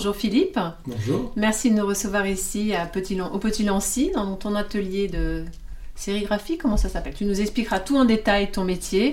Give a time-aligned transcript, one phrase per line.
[0.00, 0.58] Bonjour Philippe.
[0.86, 1.30] Bonjour.
[1.36, 5.44] Merci de nous recevoir ici à Petit au Petit Lancy, dans ton atelier de
[5.94, 6.56] sérigraphie.
[6.56, 7.12] Comment ça s'appelle?
[7.12, 9.12] Tu nous expliqueras tout en détail ton métier.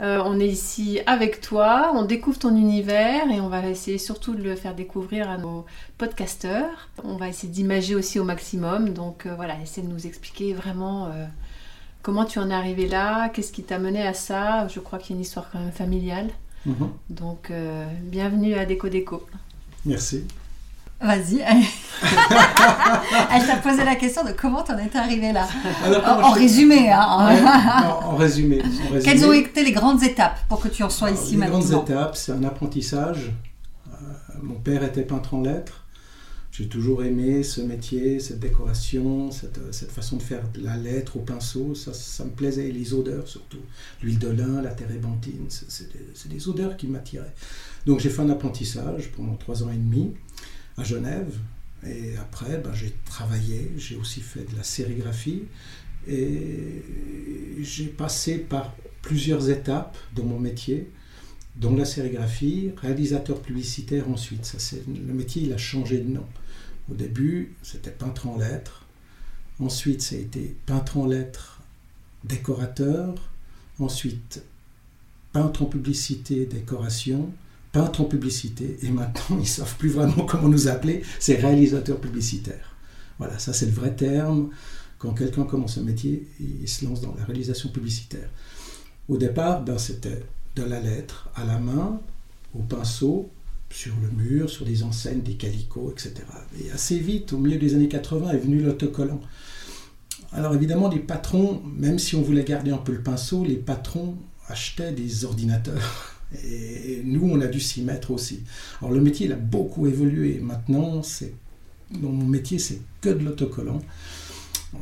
[0.00, 4.36] Euh, on est ici avec toi, on découvre ton univers et on va essayer surtout
[4.36, 5.66] de le faire découvrir à nos
[5.98, 6.88] podcasteurs.
[7.02, 8.90] On va essayer d'imager aussi au maximum.
[8.90, 11.26] Donc euh, voilà, essayer de nous expliquer vraiment euh,
[12.02, 14.68] comment tu en es arrivé là, qu'est-ce qui t'a mené à ça.
[14.68, 16.28] Je crois qu'il y a une histoire quand même familiale.
[16.64, 16.90] Mhm.
[17.10, 17.52] Donc
[18.02, 19.26] bienvenue à Déco Déco.
[19.84, 20.24] Merci.
[21.00, 21.38] Vas-y.
[23.32, 25.48] Elle t'a posé la question de comment t'en es arrivé là.
[26.06, 27.00] en, résumé, hein.
[27.00, 28.62] en, résumé,
[29.02, 31.88] Quelles ont été les grandes étapes pour que tu en sois ici maintenant Les grandes
[31.88, 33.32] étapes, c'est un apprentissage.
[33.88, 33.96] Euh,
[34.42, 35.84] mon père était peintre en lettres.
[36.52, 41.20] J'ai toujours aimé ce métier, cette décoration, cette, cette, façon de faire la lettre au
[41.20, 41.74] pinceau.
[41.74, 43.62] Ça, ça me plaisait, et les odeurs surtout.
[44.02, 47.32] L'huile de lin, la térébenthine, c'est des, des odeurs qui m'attiraient.
[47.86, 50.12] Donc j'ai fait un apprentissage pendant trois ans et demi
[50.76, 51.38] à Genève.
[51.86, 55.42] Et après, ben, j'ai travaillé, j'ai aussi fait de la sérigraphie.
[56.06, 56.82] Et
[57.60, 60.90] j'ai passé par plusieurs étapes dans mon métier,
[61.56, 64.44] dont la sérigraphie, réalisateur publicitaire ensuite.
[64.44, 66.26] Ça, le métier, il a changé de nom.
[66.90, 68.86] Au début, c'était peintre en lettres.
[69.58, 71.60] Ensuite, ça a été peintre en lettres,
[72.24, 73.14] décorateur.
[73.78, 74.42] Ensuite,
[75.32, 77.32] peintre en publicité, décoration
[77.72, 81.98] peintre en publicité, et maintenant ils ne savent plus vraiment comment nous appeler, c'est réalisateur
[81.98, 82.76] publicitaire.
[83.18, 84.50] Voilà, ça c'est le vrai terme.
[84.98, 88.28] Quand quelqu'un commence un métier, il se lance dans la réalisation publicitaire.
[89.08, 90.22] Au départ, ben, c'était
[90.54, 92.00] de la lettre à la main,
[92.54, 93.28] au pinceau,
[93.70, 96.14] sur le mur, sur des enseignes, des calicots, etc.
[96.62, 99.20] Et assez vite, au milieu des années 80, est venu l'autocollant.
[100.32, 104.16] Alors évidemment, les patrons, même si on voulait garder un peu le pinceau, les patrons
[104.48, 106.11] achetaient des ordinateurs
[106.44, 108.40] et nous, on a dû s'y mettre aussi.
[108.80, 110.40] Alors le métier, il a beaucoup évolué.
[110.40, 111.34] Maintenant, c'est,
[111.90, 113.80] mon métier, c'est que de l'autocollant.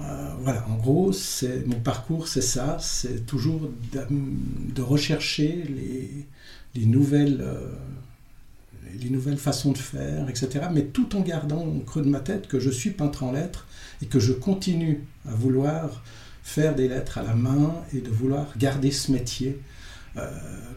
[0.01, 2.79] Euh, voilà, en gros, c'est, mon parcours, c'est ça.
[2.81, 6.11] C'est toujours de, rechercher les,
[6.75, 7.41] les nouvelles...
[7.43, 7.73] Euh,
[9.01, 10.67] les nouvelles façons de faire, etc.
[10.73, 13.67] Mais tout en gardant au creux de ma tête que je suis peintre en lettres
[14.03, 16.03] et que je continue à vouloir
[16.43, 19.61] faire des lettres à la main et de vouloir garder ce métier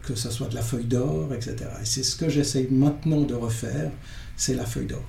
[0.02, 1.56] que ce soit de la feuille d'or, etc.
[1.82, 3.90] Et c'est ce que j'essaye maintenant de refaire,
[4.36, 5.02] c'est la feuille d'or.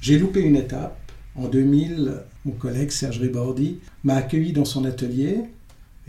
[0.00, 0.98] J'ai loupé une étape.
[1.34, 5.44] En 2000, mon collègue Serge Ribordi m'a accueilli dans son atelier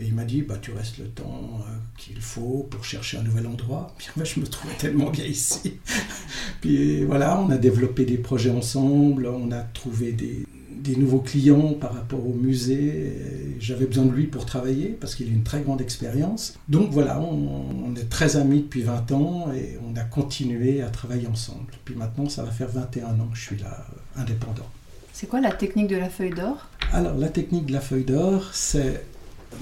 [0.00, 3.22] et il m'a dit bah, Tu restes le temps euh, qu'il faut pour chercher un
[3.22, 3.94] nouvel endroit.
[3.98, 5.78] Puis moi, je me trouvais tellement bien ici.
[6.60, 10.44] Puis voilà, on a développé des projets ensemble, on a trouvé des,
[10.76, 13.12] des nouveaux clients par rapport au musée.
[13.60, 16.54] J'avais besoin de lui pour travailler parce qu'il a une très grande expérience.
[16.68, 21.28] Donc voilà, on, est très amis depuis 20 ans et on a continué à travailler
[21.28, 21.72] ensemble.
[21.84, 24.66] Puis maintenant, ça va faire 21 ans que je suis là, euh, indépendant.
[25.12, 26.68] C'est quoi la technique de la feuille d'or?
[26.92, 29.04] Alors, la technique de la feuille d'or, c'est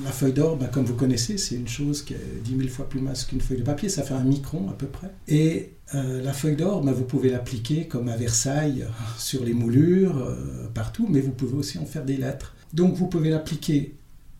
[0.04, 2.88] la feuille d'or, ben, comme vous connaissez, c'est une chose qui est 10 000 fois
[2.88, 5.10] plus mince qu'une feuille de papier, ça fait un micron à peu près.
[5.28, 8.86] Et euh, la feuille d'or, ben, vous pouvez l'appliquer comme à Versailles,
[9.18, 12.54] sur les moulures, euh, partout, mais vous pouvez aussi en faire des lettres.
[12.72, 13.94] Donc vous pouvez l'appliquer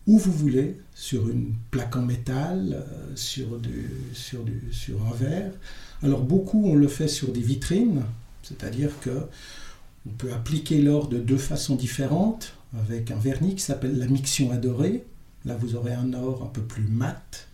[0.05, 5.13] où vous voulez, sur une plaque en métal, euh, sur, du, sur, du, sur un
[5.13, 5.51] verre.
[6.01, 8.03] Alors beaucoup, on le fait sur des vitrines,
[8.41, 9.27] c'est-à-dire que
[10.05, 14.51] on peut appliquer l'or de deux façons différentes, avec un vernis qui s'appelle la mixion
[14.51, 15.05] adorée,
[15.45, 17.47] Là, vous aurez un or un peu plus mat.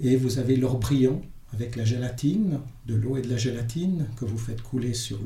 [0.00, 1.22] Et vous avez l'or brillant
[1.52, 5.18] avec la gélatine, de l'eau et de la gélatine que vous faites couler sur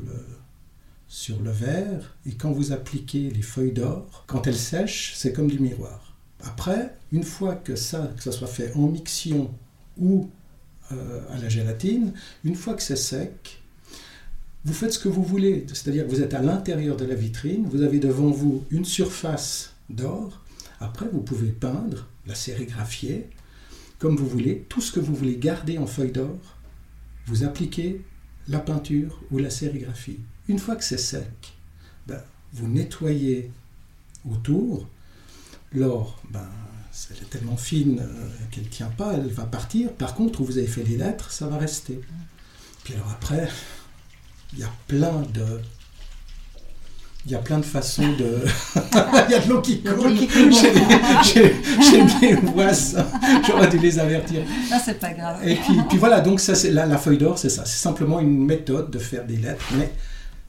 [1.43, 2.15] le, verre.
[2.25, 6.15] Et quand vous appliquez les feuilles d'or, quand elles sèchent, c'est comme du miroir.
[6.43, 9.51] Après, une fois que ça, que ça soit fait en mixion
[9.99, 10.29] ou
[10.91, 13.61] euh, à la gélatine, une fois que c'est sec,
[14.63, 15.65] vous faites ce que vous voulez.
[15.67, 19.73] C'est-à-dire que vous êtes à l'intérieur de la vitrine, vous avez devant vous une surface
[19.89, 20.40] d'or,
[20.81, 23.29] après, vous pouvez peindre, la sérigraphier,
[23.99, 26.39] comme vous voulez, tout ce que vous voulez garder en feuille d'or,
[27.27, 28.03] vous appliquez
[28.47, 30.19] la peinture ou la sérigraphie.
[30.47, 31.53] Une fois que c'est sec,
[32.07, 32.21] ben,
[32.53, 33.51] vous nettoyez
[34.29, 34.87] autour.
[35.73, 36.49] L'or, ben,
[37.11, 39.93] elle est tellement fine euh, qu'elle ne tient pas, elle va partir.
[39.93, 42.01] Par contre, où vous avez fait les lettres, ça va rester.
[42.83, 43.47] Puis alors après,
[44.53, 45.61] il y a plein de
[47.25, 48.39] il y a plein de façons de.
[49.27, 50.11] il y a de l'eau qui coule.
[51.23, 53.05] J'ai mes voisins.
[53.45, 54.41] J'aurais dû les avertir.
[54.71, 55.37] Non, c'est pas grave.
[55.47, 57.63] Et puis, puis voilà, donc ça, la, la feuille d'or, c'est ça.
[57.65, 59.65] C'est simplement une méthode de faire des lettres.
[59.77, 59.91] Mais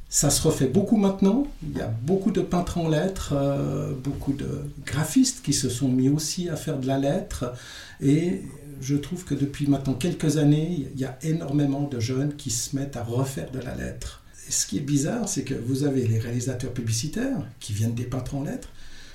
[0.08, 1.46] ça se refait beaucoup maintenant.
[1.62, 5.88] Il y a beaucoup de peintres en lettres, euh, beaucoup de graphistes qui se sont
[5.88, 7.52] mis aussi à faire de la lettre.
[8.00, 8.42] Et
[8.80, 12.74] je trouve que depuis maintenant quelques années, il y a énormément de jeunes qui se
[12.76, 16.18] mettent à refaire de la lettre ce qui est bizarre, c'est que vous avez les
[16.18, 18.68] réalisateurs publicitaires qui viennent des peintres en lettres,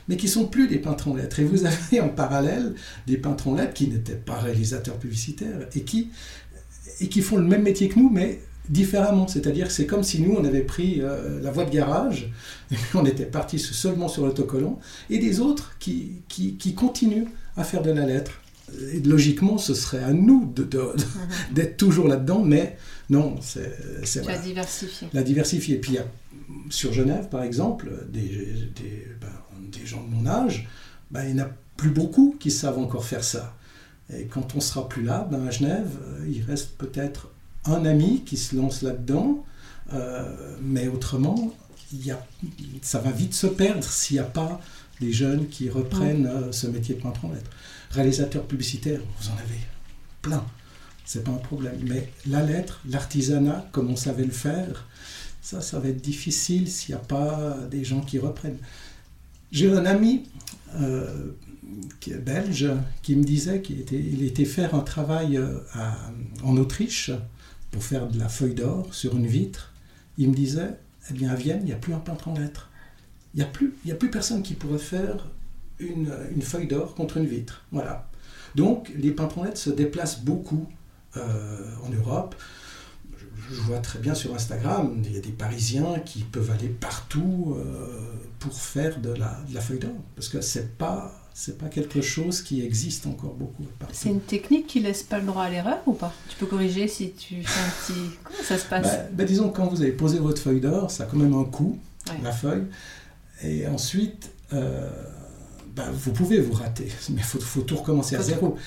[0.07, 1.39] mais qui sont plus des peintres en lettres.
[1.39, 2.73] Et vous avez en parallèle
[3.05, 6.09] des peintres en lettres qui n'étaient pas réalisateurs publicitaires et qui,
[7.01, 8.39] et qui font le même métier que nous, mais
[8.69, 9.27] différemment.
[9.27, 12.29] C'est-à-dire que c'est comme si nous, on avait pris euh, la voie de garage,
[12.71, 14.79] et on était parti seulement sur l'autocollant,
[15.09, 18.31] et des autres qui, qui, qui continuent à faire de la lettre.
[18.93, 21.75] Et logiquement, ce serait à nous d'être de, de, mhm.
[21.77, 22.77] toujours là-dedans, mais
[23.09, 23.77] non, c'est.
[24.03, 25.07] Tu as diversifié.
[25.13, 25.75] La diversifier.
[25.75, 26.05] Et puis, il y a,
[26.69, 28.27] sur Genève, par exemple, des,
[28.75, 29.27] des, ben,
[29.71, 30.67] des gens de mon âge,
[31.11, 33.55] ben, il n'y en a plus beaucoup qui savent encore faire ça.
[34.13, 37.29] Et quand on sera plus là, ben, à Genève, euh, il reste peut-être
[37.65, 39.45] un ami qui se lance là-dedans,
[39.93, 41.53] euh, mais autrement,
[41.93, 42.25] il y a,
[42.81, 44.59] ça va vite se perdre s'il n'y a pas
[44.99, 47.51] des jeunes qui reprennent euh, ce métier de peintre en lettres.
[47.91, 49.59] Réalisateur publicitaire, vous en avez
[50.21, 50.45] plein
[51.07, 51.79] c'est pas un problème.
[51.87, 54.85] Mais la lettre, l'artisanat, comme on savait le faire,
[55.41, 58.57] ça, ça va être difficile s'il n'y a pas des gens qui reprennent.
[59.53, 60.23] J'ai un ami
[60.75, 61.31] euh,
[62.05, 62.69] belge
[63.03, 65.59] qui me disait qu'il était, il était faire un travail euh,
[66.43, 67.11] en Autriche
[67.71, 69.71] pour faire de la feuille d'or sur une vitre.
[70.17, 70.75] Il me disait,
[71.09, 72.69] eh bien à Vienne, il n'y a plus un peintre en lettres.
[73.33, 75.29] Il n'y a, plus, a plus personne qui pourrait faire
[75.79, 77.63] une, une feuille d'or contre une vitre.
[77.71, 78.09] Voilà.
[78.55, 80.67] Donc les peintres en lettres se déplacent beaucoup
[81.85, 82.35] en Europe.
[83.49, 87.55] Je, vois très bien sur Instagram, il y a des Parisiens qui peuvent aller partout
[87.57, 87.87] euh,
[88.39, 92.01] pour faire de la, de la feuille d'or, parce que c'est pas c'est pas quelque
[92.01, 93.63] chose qui existe encore beaucoup.
[93.91, 96.11] C'est une technique qui laisse pas le droit à l'erreur ou pas?
[96.29, 98.09] Tu peux corriger si tu fais un petit.
[98.23, 98.87] Comment ça se passe?
[98.87, 101.43] Bah, bah, Disons quand vous avez posé votre feuille d'or, ça a quand même un
[101.43, 101.77] coût,
[102.23, 102.65] la feuille.
[103.43, 104.89] Et ensuite, euh,
[105.75, 108.57] bah, vous pouvez vous rater, mais il faut, faut, tout recommencer à zéro.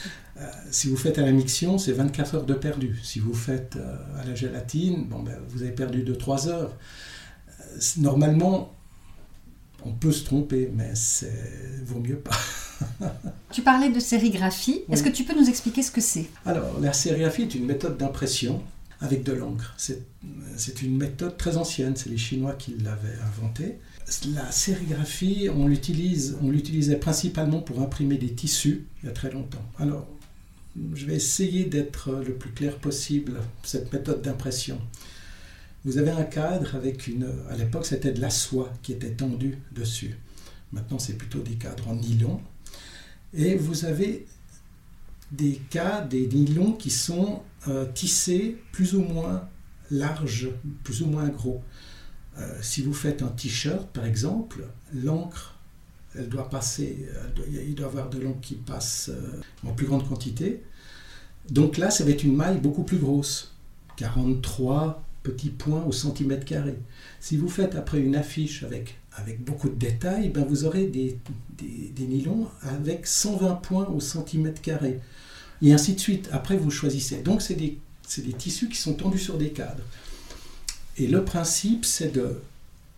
[0.41, 2.99] Euh, si vous faites à la miction, c'est 24 heures de perdu.
[3.03, 6.77] Si vous faites euh, à la gélatine, bon, ben, vous avez perdu 2-3 heures.
[7.61, 8.73] Euh, normalement,
[9.85, 12.39] on peut se tromper, mais c'est vaut mieux pas.
[13.51, 14.83] tu parlais de sérigraphie.
[14.91, 16.27] Est-ce que tu peux nous expliquer ce que c'est?
[16.47, 18.63] Alors, la sérigraphie est une méthode d'impression
[19.03, 19.75] avec de l'encre.
[19.77, 23.79] C'est une méthode très ancienne, c'est les Chinois qui l'avaient inventée.
[24.35, 29.65] La sérigraphie, on l'utilisait principalement pour imprimer des tissus il y a très longtemps.
[29.79, 30.07] Alors,
[30.95, 34.81] je vais essayer d'être le plus clair possible, cette méthode d'impression.
[35.85, 37.29] Vous avez un cadre avec une...
[37.49, 40.17] À l'époque, c'était de la soie qui était tendue dessus.
[40.73, 42.41] Maintenant, c'est plutôt des cadres en nylon.
[43.35, 44.27] Et vous avez
[45.33, 49.49] des cadres, des nylons qui sont euh, tissés plus ou moins
[49.91, 50.51] larges,
[50.85, 51.63] plus ou moins gros.
[52.39, 54.65] Euh, si vous faites un t-shirt, par exemple,
[54.95, 55.57] l'encre
[56.17, 57.07] elle doit passer,
[57.49, 60.63] il doit y avoir de l'encre qui passe euh, en plus grande quantité.
[61.51, 63.55] Donc là, ça va être une maille beaucoup plus grosse,
[63.97, 66.77] 43 petits points au centimètre carré.
[67.21, 71.19] Si vous faites après une affiche avec, avec beaucoup de détails, ben vous aurez des,
[71.59, 75.01] des, des nylons avec 120 points au centimètre carré.
[75.63, 76.29] Et ainsi de suite.
[76.33, 77.23] Après, vous choisissez.
[77.23, 77.79] Donc, c'est des,
[78.19, 79.85] des tissus qui sont tendus sur des cadres.
[80.97, 82.41] Et le principe, c'est de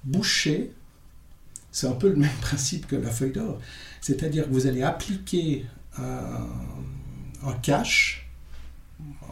[0.04, 0.72] boucher
[1.72, 3.58] c'est un peu le même principe que la feuille d'or.
[4.00, 5.66] C'est-à-dire que vous allez appliquer
[5.98, 8.28] un, cache.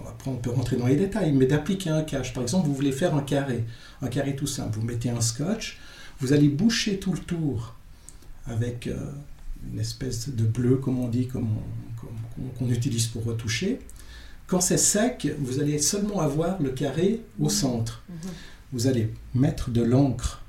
[0.08, 2.32] Après, on peut rentrer dans les détails, mais d'appliquer un cache.
[2.32, 3.64] Par exemple, vous voulez faire un carré.
[4.02, 4.78] Un carré tout simple.
[4.78, 5.78] Vous mettez un scotch.
[6.18, 7.76] Vous allez boucher tout le tour
[8.46, 8.96] avec euh,
[9.72, 13.80] une espèce de bleu, comme on dit, qu'on utilise pour retoucher.
[14.46, 18.02] Quand c'est sec, vous allez seulement avoir le carré au centre.
[18.08, 18.30] Mhm.
[18.72, 20.39] Vous allez mettre de l'encre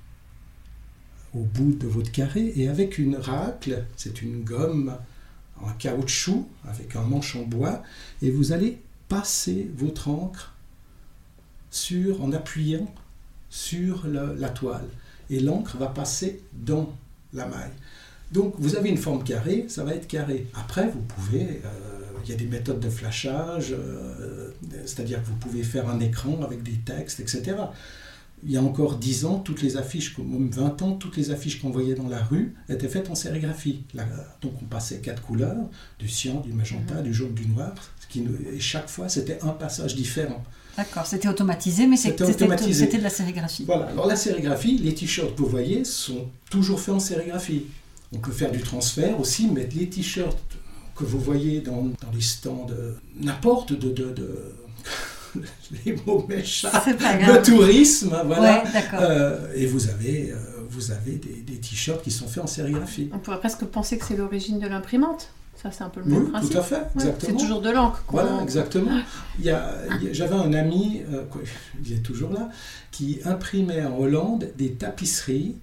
[1.33, 4.95] au bout de votre carré et avec une racle, c'est une gomme
[5.61, 7.83] en caoutchouc avec un manche en bois,
[8.21, 10.53] et vous allez passer votre encre
[11.69, 12.91] sur, en appuyant
[13.49, 14.87] sur la toile.
[15.29, 16.93] Et l'encre va passer dans
[17.33, 17.71] la maille.
[18.31, 20.47] Donc vous avez une forme carrée, ça va être carré.
[20.53, 24.51] Après, vous pouvez, euh, il y a des méthodes de flashage, euh,
[24.85, 27.55] c'est-à-dire que vous pouvez faire un écran avec des textes, etc
[28.43, 31.61] il y a encore 10 ans, toutes les affiches, même 20 ans, toutes les affiches
[31.61, 33.83] qu'on voyait dans la rue étaient faites en sérigraphie.
[34.41, 35.69] donc on passait quatre couleurs,
[35.99, 37.03] du cyan, du magenta, mhm.
[37.03, 37.73] du jaune, du noir,
[38.15, 40.43] et chaque fois c'était un passage différent.
[40.77, 43.65] D'accord, c'était automatisé, mais c'était de la sérigraphie.
[43.65, 47.65] Voilà, alors la sérigraphie, les t-shirts que vous voyez sont toujours faits en sérigraphie.
[48.13, 50.37] On peut faire du transfert aussi, mais les t-shirts
[50.95, 52.67] que vous voyez dans, dans les stands,
[53.19, 54.55] n'importe de, de, de
[55.85, 58.63] les mots méchants, le tourisme, voilà.
[58.93, 60.35] Euh, et vous avez, euh,
[60.69, 63.09] vous avez des, des t-shirts qui sont faits en sérigraphie.
[63.13, 65.29] On pourrait presque penser que c'est l'origine de l'imprimante.
[65.61, 67.19] Ça, c'est un peu le même oui, Tout à fait, exactement.
[67.19, 68.03] c'est toujours de l'encre.
[68.07, 68.99] Voilà, exactement.
[69.39, 69.55] Il
[70.11, 71.23] j'avais un ami, euh,
[71.85, 72.49] il est toujours là,
[72.91, 75.55] qui imprimait en Hollande des tapisseries.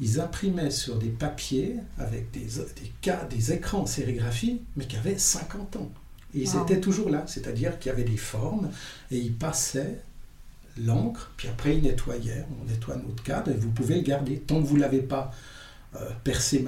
[0.00, 5.18] Ils imprimaient sur des papiers avec des, des, des écrans en sérigraphie, mais qui avaient
[5.18, 5.90] 50 ans.
[6.34, 8.70] Et ils étaient toujours là, c'est-à-dire qu'il y avait des formes
[9.10, 10.00] et ils passaient
[10.78, 12.44] l'encre, puis après ils nettoyaient.
[12.60, 14.38] On nettoie notre cadre et vous pouvez le garder.
[14.38, 15.30] Tant que vous ne l'avez pas
[15.96, 16.64] euh, percé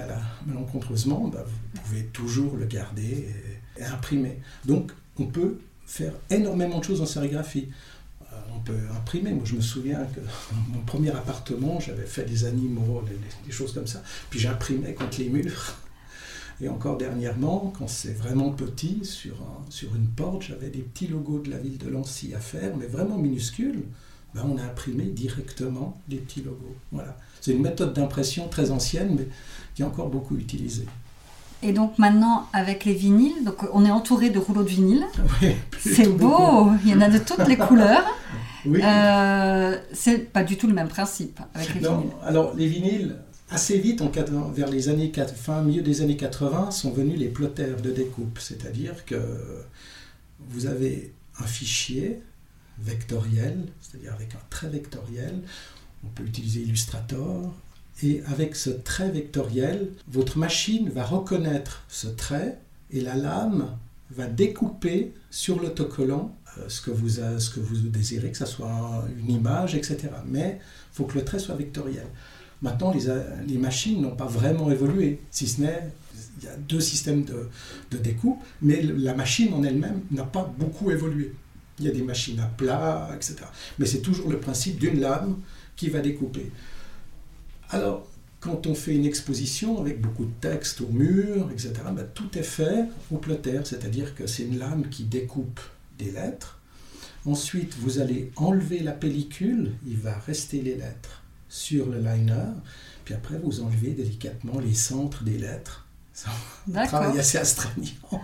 [0.47, 3.29] malencontreusement, bah, vous pouvez toujours le garder
[3.79, 4.39] et, imprimer.
[4.65, 7.69] Donc on peut faire énormément de choses en sérigraphie.
[8.23, 9.33] Euh, on peut imprimer.
[9.33, 10.21] Moi, je me souviens que
[10.69, 13.03] mon premier appartement, j'avais fait des animaux,
[13.45, 14.03] des, choses comme ça.
[14.31, 15.77] Puis j'imprimais contre les murs.
[16.61, 19.37] Et encore dernièrement, quand c'est vraiment petit, sur,
[19.69, 22.87] sur une porte, j'avais des petits logos de la ville de Lancy à faire, mais
[22.87, 23.83] vraiment minuscules.
[24.35, 26.77] Ben, on a imprimé directement des petits logos.
[26.93, 27.17] Voilà.
[27.41, 29.29] C'est une méthode d'impression très ancienne, mais
[29.75, 30.87] qui est encore beaucoup utilisée.
[31.63, 35.05] Et donc maintenant, avec les vinyles, donc on est entouré de rouleaux de vinyle.
[35.79, 38.05] c'est beau, il y en a de toutes les couleurs.
[38.67, 38.81] Oui.
[38.83, 43.17] Euh, c'est pas du tout le même principe avec les non, Alors les vinyles,
[43.51, 44.11] assez vite, en,
[44.51, 48.39] vers les années fin milieu des années 80, sont venus les plotters de découpe.
[48.39, 49.21] C'est-à-dire que
[50.49, 52.21] vous avez un fichier
[52.79, 55.41] vectoriel, c'est-à-dire avec un trait vectoriel,
[56.05, 57.55] on peut utiliser Illustrator.
[58.03, 62.59] Et avec ce trait vectoriel, votre machine va reconnaître ce trait
[62.91, 63.77] et la lame
[64.11, 69.05] va découper sur l'autocollant euh, ce, que vous, ce que vous désirez, que ce soit
[69.19, 70.09] une image, etc.
[70.27, 72.07] Mais il faut que le trait soit vectoriel.
[72.63, 72.93] Maintenant,
[73.47, 75.91] les, machines n'ont pas vraiment évolué, si ce n'est,
[76.39, 80.91] il y a deux systèmes de, découpe, mais la machine en elle-même n'a pas beaucoup
[80.91, 81.33] évolué.
[81.79, 83.37] Il y a des machines à plat, etc.
[83.79, 85.39] Mais c'est toujours le principe d'une lame
[85.77, 86.51] qui va découper.
[87.69, 88.09] Alors,
[88.41, 92.43] quand on fait une exposition avec beaucoup de texte au mur, etc., ben, tout est
[92.43, 95.61] fait au plotter, c'est-à-dire que c'est une lame qui découpe
[95.99, 96.59] des lettres.
[97.27, 102.53] Ensuite, vous allez enlever la pellicule, il va rester les lettres sur le liner,
[103.05, 105.87] puis après vous enlevez délicatement les centres des lettres.
[106.17, 106.29] C'est
[106.75, 108.23] un travail assez astreignant.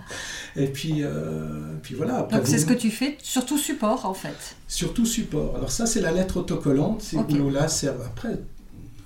[0.57, 2.23] Et puis, euh, puis voilà.
[2.23, 4.57] Donc c'est ce que tu fais, surtout support en fait.
[4.67, 5.57] Surtout support.
[5.57, 7.03] Alors ça c'est la lettre autocollante.
[7.03, 8.39] Ces là servent après.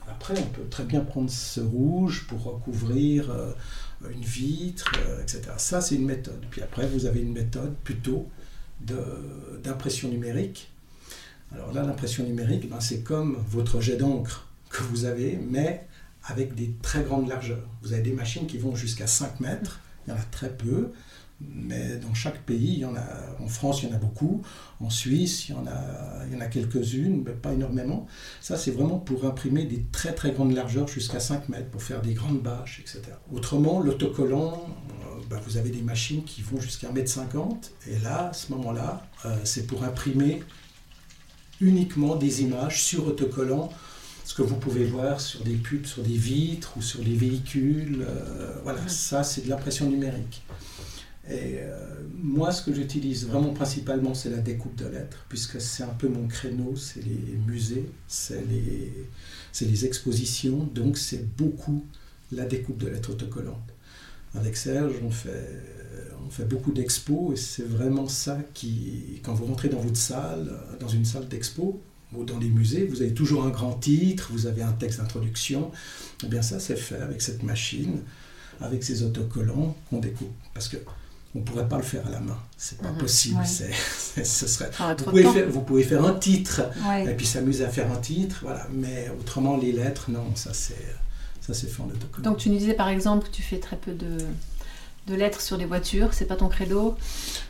[0.09, 3.53] Après on peut très bien prendre ce rouge pour recouvrir euh,
[4.09, 5.43] une vitre, euh, etc.
[5.57, 6.45] Ça c'est une méthode.
[6.51, 8.29] Puis après vous avez une méthode plutôt
[9.65, 10.71] d'impression numérique.
[11.53, 15.87] Alors là l'impression numérique, ben, c'est comme votre jet d'encre que vous avez, mais
[16.25, 17.69] avec des très grandes largeurs.
[17.83, 20.93] Vous avez des machines qui vont jusqu'à 5 mètres, il y en a très peu
[21.41, 23.05] mais dans chaque pays, il y en a,
[23.41, 24.43] en France, il y en a beaucoup,
[24.81, 28.07] en Suisse, il y en a, quelques-unes, mais pas énormément.
[28.41, 32.01] Ça, c'est vraiment pour imprimer des très très grandes largeurs jusqu'à 5 mètres, pour faire
[32.01, 33.03] des grandes bâches, etc.
[33.33, 38.33] Autrement, l'autocollant, euh, bah, vous avez des machines qui vont jusqu'à 1m50, et là, à
[38.33, 40.43] ce moment-là, euh, c'est pour imprimer
[41.61, 43.71] uniquement des images sur autocollant,
[44.25, 48.05] ce que vous pouvez voir sur des pubs, sur des vitres ou sur des véhicules.
[48.09, 50.43] Euh, voilà, ça, c'est de l'impression numérique.
[51.29, 51.77] Et euh,
[52.23, 56.09] moi, ce que j'utilise vraiment principalement, c'est la découpe de lettres, puisque c'est un peu
[56.09, 58.93] mon créneau, c'est les musées, c'est les,
[59.61, 61.85] les expositions, donc c'est beaucoup
[62.33, 63.73] la découpe de lettres autocollantes.
[64.35, 65.63] Avec Serge, on fait,
[66.27, 70.53] on fait beaucoup d'expos, et c'est vraiment ça qui, quand vous rentrez dans votre salle,
[70.81, 71.81] dans une salle d'expo,
[72.15, 75.71] ou dans les musées, vous avez toujours un grand titre, vous avez un texte d'introduction,
[76.25, 78.03] eh bien ça, c'est fait avec cette machine,
[78.61, 80.33] avec ces autocollants qu'on découpe.
[80.55, 80.79] Parce que
[81.35, 82.39] on ne pourrait pas le faire à la main.
[82.57, 82.99] C'est pas mhm.
[82.99, 83.41] possible.
[83.45, 84.71] ce serait...
[84.99, 86.63] vous, pouvez faire, un titre
[87.07, 88.67] et puis s'amuser à faire un titre, voilà.
[88.73, 90.97] Mais autrement, les lettres, non, ça c'est
[91.41, 92.31] ça c'est fait en autocollant.
[92.31, 94.17] Donc tu nous disais par exemple que tu fais très peu de,
[95.07, 96.97] de lettres sur les voitures, c'est pas ton credo,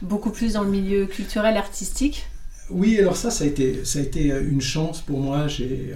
[0.02, 2.26] beaucoup plus dans le milieu culturel, artistique?
[2.70, 5.46] Oui, alors ça, ça a été, ça a été une chance pour moi.
[5.60, 5.94] Euh,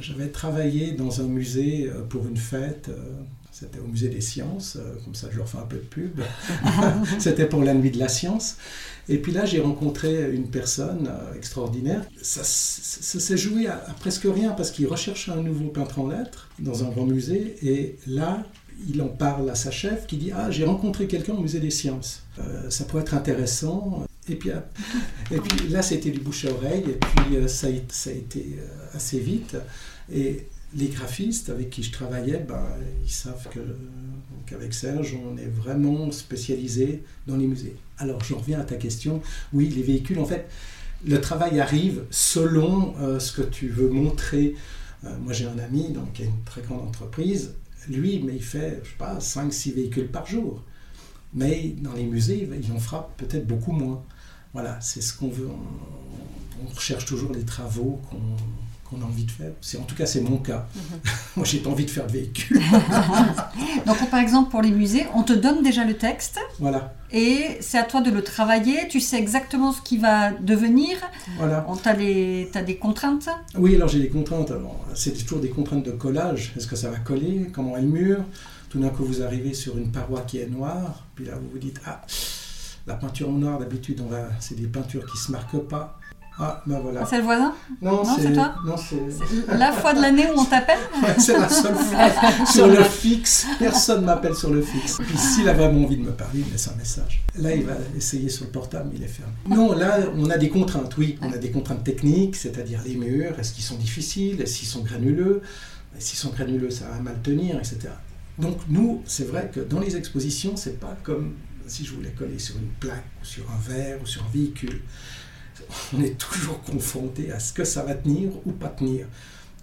[0.00, 4.76] j'avais travaillé dans un musée euh, pour une fête euh, c'était au musée des sciences,
[5.02, 6.20] comme ça je leur fais un peu de pub.
[7.18, 8.58] C'était pour la nuit de la science.
[9.08, 12.02] Et puis là, j'ai rencontré une personne extraordinaire.
[12.20, 16.84] Ça, s'est joué à, presque rien parce qu'il recherchait un nouveau peintre en lettres dans
[16.84, 17.56] un grand musée.
[17.62, 18.44] Et là,
[18.88, 21.70] il en parle à sa chef qui dit Ah, j'ai rencontré quelqu'un au musée des
[21.70, 22.22] sciences.
[22.38, 24.06] Euh, ça pourrait être intéressant.
[24.28, 24.50] Et puis,
[25.30, 28.58] et puis là, c'était du bouche à oreille, et puis ça, ça a été
[28.92, 29.56] assez vite.
[30.12, 32.62] Et les graphistes avec qui je travaillais, ben,
[33.04, 33.48] ils savent
[34.46, 37.76] qu'avec Serge, on est vraiment spécialisé dans les musées.
[37.98, 39.22] Alors, je reviens à ta question.
[39.52, 40.48] Oui, les véhicules, en fait,
[41.06, 44.54] le travail arrive selon euh, ce que tu veux montrer.
[45.04, 47.54] Euh, moi, j'ai un ami donc, qui a une très grande entreprise.
[47.88, 50.62] Lui, mais il fait, pas, 5-6 véhicules par jour.
[51.34, 54.02] Mais dans les musées, il en fera peut-être beaucoup moins.
[54.52, 55.48] Voilà, c'est ce qu'on veut.
[55.48, 58.36] On, on, recherche toujours les travaux qu'on
[58.88, 59.52] qu'on a envie de faire.
[59.60, 60.66] C'est, en tout cas, c'est mon cas.
[60.74, 60.82] Mhm.
[61.36, 62.60] Moi, j'ai pas envie de faire de véhicule.
[63.86, 66.38] Donc, par exemple, pour les musées, on te donne déjà le texte.
[66.58, 66.94] Voilà.
[67.12, 68.88] Et c'est à toi de le travailler.
[68.88, 70.96] Tu sais exactement ce qui va devenir.
[71.38, 71.66] Voilà.
[71.82, 74.52] Tu as, des contraintes Oui, alors j'ai des contraintes.
[74.94, 76.52] c'est toujours des contraintes de collage.
[76.56, 77.50] Est-ce que ça va coller?
[77.52, 78.24] Comment est le mur?
[78.68, 81.04] Tout d'un coup, vous arrivez sur une paroi qui est noire.
[81.14, 82.02] Puis là, vous vous dites Ah,
[82.86, 85.98] la peinture noire, d'habitude, on va, c'est des peintures qui se marquent pas.
[86.38, 87.06] Ah, ben voilà.
[87.06, 89.56] C'est le voisin Non, c'est toi Non, c'est...
[89.56, 90.78] La fois de l'année où on t'appelle
[91.18, 92.46] C'est la seule fois.
[92.46, 94.98] sur le fixe, personne ne m'appelle sur le fixe.
[94.98, 97.22] Puis s'il a vraiment envie de me parler, il laisse un message.
[97.38, 99.32] Là, il va essayer sur le portable, il est fermé.
[99.48, 101.18] Non, là, on a des contraintes, oui.
[101.22, 104.82] On a des contraintes techniques, c'est-à-dire les murs, est-ce qu'ils sont difficiles, est-ce qu'ils sont
[104.82, 105.40] granuleux
[105.98, 107.88] S'ils sont granuleux, ça va mal tenir, etc.
[108.38, 111.32] Donc nous, c'est vrai que dans les expositions, c'est pas comme
[111.66, 114.82] si je voulais coller sur une plaque, ou sur un verre, ou sur un véhicule
[115.96, 119.06] on est toujours confronté à ce que ça va tenir ou pas tenir.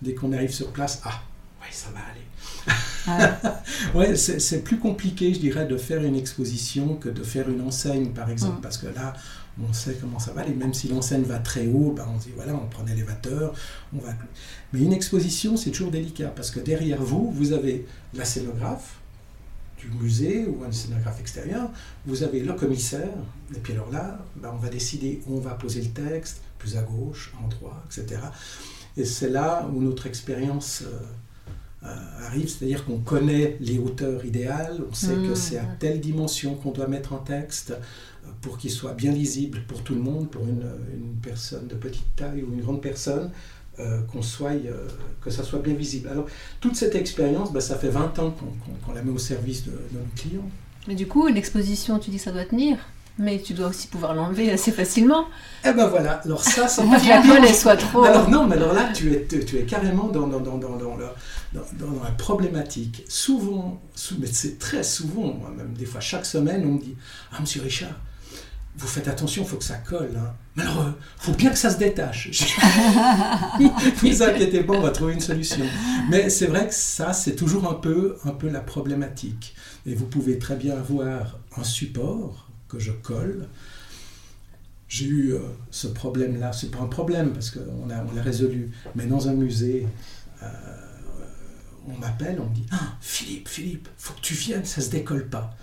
[0.01, 1.22] Dès qu'on arrive sur place, ah,
[1.62, 3.29] oui, ça va aller.
[3.95, 8.10] ouais, c'est plus compliqué, je dirais, de faire une exposition que de faire une enseigne,
[8.10, 8.62] par exemple, mm.
[8.62, 9.13] parce que là,
[9.62, 10.53] on sait comment ça va aller.
[10.53, 13.53] Même si l'enseigne va très haut, ben on dit voilà, on prend l'élévateur,
[13.93, 14.13] on va.
[14.72, 18.95] Mais une exposition, c'est toujours délicat parce que derrière vous, vous avez la scénographe,
[19.84, 21.70] du musée ou un scénographe extérieur,
[22.06, 23.13] vous avez le commissaire,
[23.56, 26.78] et puis alors là, ben, on va décider où on va poser le texte, plus
[26.78, 28.22] à gauche, en droit, etc.
[28.96, 34.82] Et c'est là où notre expérience euh, euh, arrive, c'est-à-dire qu'on connaît les hauteurs idéales,
[34.89, 35.36] on sait que mmh.
[35.36, 39.63] c'est à telle dimension qu'on doit mettre un texte euh, pour qu'il soit bien lisible
[39.67, 43.32] pour tout le monde, pour une, une personne de petite taille ou une grande personne,
[43.79, 44.88] euh, qu'on soit, euh,
[45.19, 46.07] que ça soit bien visible.
[46.09, 46.27] Alors,
[46.62, 48.36] toute cette expérience, bah, ça fait 20 ans
[48.86, 50.47] qu'on la met au service de, nos clients.
[50.88, 52.77] Mais du coup, l'exposition, tu dis que ça doit tenir
[53.19, 55.25] mais tu dois aussi pouvoir l'enlever assez facilement.
[55.63, 58.03] Eh ben voilà, alors ça, c'est pas la colle, soit trop...
[58.03, 62.03] Alors non, mais alors là, tu es, tu, es carrément dans, dans, dans, dans, dans,
[62.03, 63.03] la problématique.
[63.07, 63.79] Souvent,
[64.17, 66.95] mais c'est très souvent, même des fois chaque semaine, on me dit
[67.31, 67.99] «Ah, monsieur Richard,
[68.75, 70.15] vous faites attention, il faut que ça colle.
[70.17, 70.33] Hein.
[70.55, 72.29] Mais alors, il faut bien que ça se détache.
[73.59, 73.67] ne
[74.09, 75.65] vous inquiétez pas, on va trouver une solution.
[76.09, 79.55] Mais c'est vrai que ça, c'est toujours un peu, un peu la problématique.
[79.86, 83.47] Et vous pouvez très bien avoir un support que je colle.
[84.88, 86.51] J'ai eu euh, ce problème-là.
[86.51, 88.71] C'est pas un problème parce qu'on on l'a résolu.
[88.95, 89.88] Mais dans un musée,
[90.41, 90.47] euh,
[91.88, 95.27] on m'appelle, on me dit ah, Philippe, Philippe, faut que tu viennes, ça se décolle
[95.27, 95.55] pas.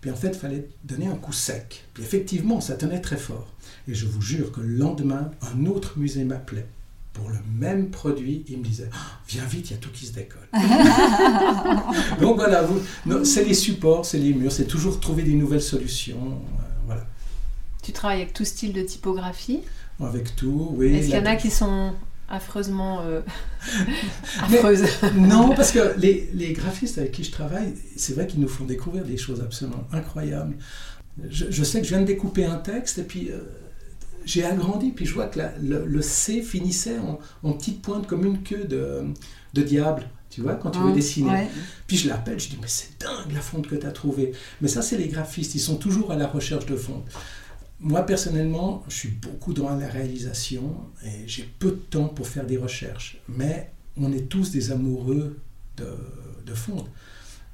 [0.00, 1.84] Puis en fait, il fallait donner un coup sec.
[1.94, 3.52] Puis effectivement, ça tenait très fort.
[3.88, 6.66] Et je vous jure que le lendemain, un autre musée m'appelait
[7.16, 10.06] pour le même produit, il me disait ah, Viens vite, il y a tout qui
[10.06, 10.46] se décolle.
[12.20, 12.66] Donc voilà,
[13.24, 16.18] c'est les supports, c'est les murs, c'est toujours trouver des nouvelles solutions.
[16.18, 17.06] Euh, voilà.
[17.82, 19.60] Tu travailles avec tout style de typographie?
[19.98, 20.94] Avec tout, oui.
[20.94, 21.94] Est-ce qu'il y en a qui sont
[22.28, 23.20] affreusement euh,
[24.40, 24.82] affreuse.
[25.14, 28.64] non, parce que les, les, graphistes avec qui je travaille, c'est vrai qu'ils nous font
[28.64, 30.56] découvrir des choses absolument incroyables.
[31.30, 33.38] Je, sais que je viens de découper un texte et puis euh,
[34.24, 38.42] j'ai agrandi, puis je vois que le, C finissait en, en, petite pointe comme une
[38.42, 39.04] queue de,
[39.54, 40.08] de diable.
[40.28, 41.46] Tu vois, quand tu veux dessiner.
[41.86, 44.32] Puis je l'appelle, je dis, mais c'est dingue la fonte que tu as trouvée.
[44.60, 47.06] Mais ça, c'est les graphistes, ils sont toujours à la recherche de fonte.
[47.80, 50.62] Moi, personnellement, je suis beaucoup dans la réalisation
[51.04, 53.18] et j'ai peu de temps pour faire des recherches.
[53.28, 55.38] Mais on est tous des amoureux
[55.76, 55.88] de,
[56.46, 56.88] de fonte.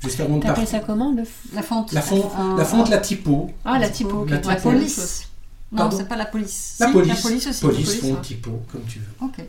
[0.01, 1.15] Juste avant de ça comment
[1.53, 1.93] La fonte?
[1.93, 3.51] La fonte, la, fonte, la typo.
[3.65, 4.25] Ah, la typo.
[4.27, 5.29] La, la police.
[5.71, 6.77] Non, c'est pas la police.
[6.81, 7.09] La police.
[7.09, 7.61] La police aussi.
[7.61, 9.27] Police, fonte, typo, comme tu veux.
[9.27, 9.45] Ok.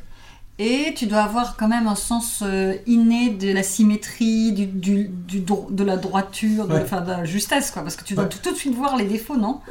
[0.60, 5.10] Et tu dois avoir quand même un sens euh, inné de la symétrie, du, du,
[5.40, 8.76] de la droiture, de, de, la justesse, quoi, parce que tu dois tout, de suite
[8.76, 9.62] voir les défauts, non?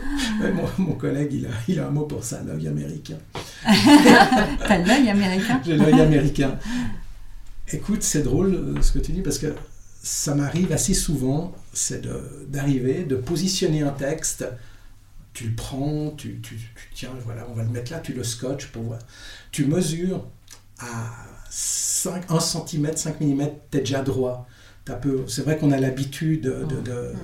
[0.78, 3.18] Mon, collègue, il a, il a un mot pour ça, l'œil américain.
[3.64, 5.60] T'as l'œil américain?
[5.64, 6.58] J'ai l'œil américain.
[7.72, 9.54] Écoute, c'est drôle euh, ce que tu dis, parce que
[10.02, 12.04] ça m'arrive assez souvent, c'est
[12.50, 14.44] d'arriver, de, positionner un texte,
[15.32, 18.24] tu le prends, tu, tu, tu, tiens, voilà, on va le mettre là, tu le
[18.24, 18.98] scotches pour voir.
[19.52, 20.26] Tu mesures
[20.78, 24.48] à 5, 1 cm, 5 mm, tu es déjà droit.
[25.28, 27.14] C'est vrai qu'on a l'habitude d'être de,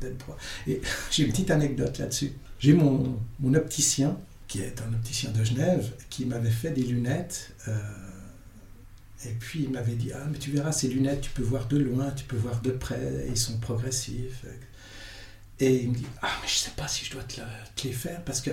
[0.00, 0.36] de, droit.
[0.66, 2.32] Et j'ai une petite anecdote là-dessus.
[2.60, 7.54] j'ai mon, mon, opticien, qui est un opticien de Genève, qui m'avait fait des lunettes.
[7.66, 7.72] Euh,
[9.24, 11.78] et puis il m'avait dit, ah mais tu verras, ces lunettes, tu peux voir de
[11.78, 14.44] loin, tu peux voir de près, ils sont progressifs.
[15.58, 17.40] Et il me dit, ah mais je ne sais pas si je dois te,
[17.84, 18.50] les faire, parce que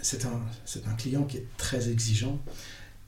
[0.00, 0.40] c'est un,
[0.86, 2.40] un client qui est très exigeant.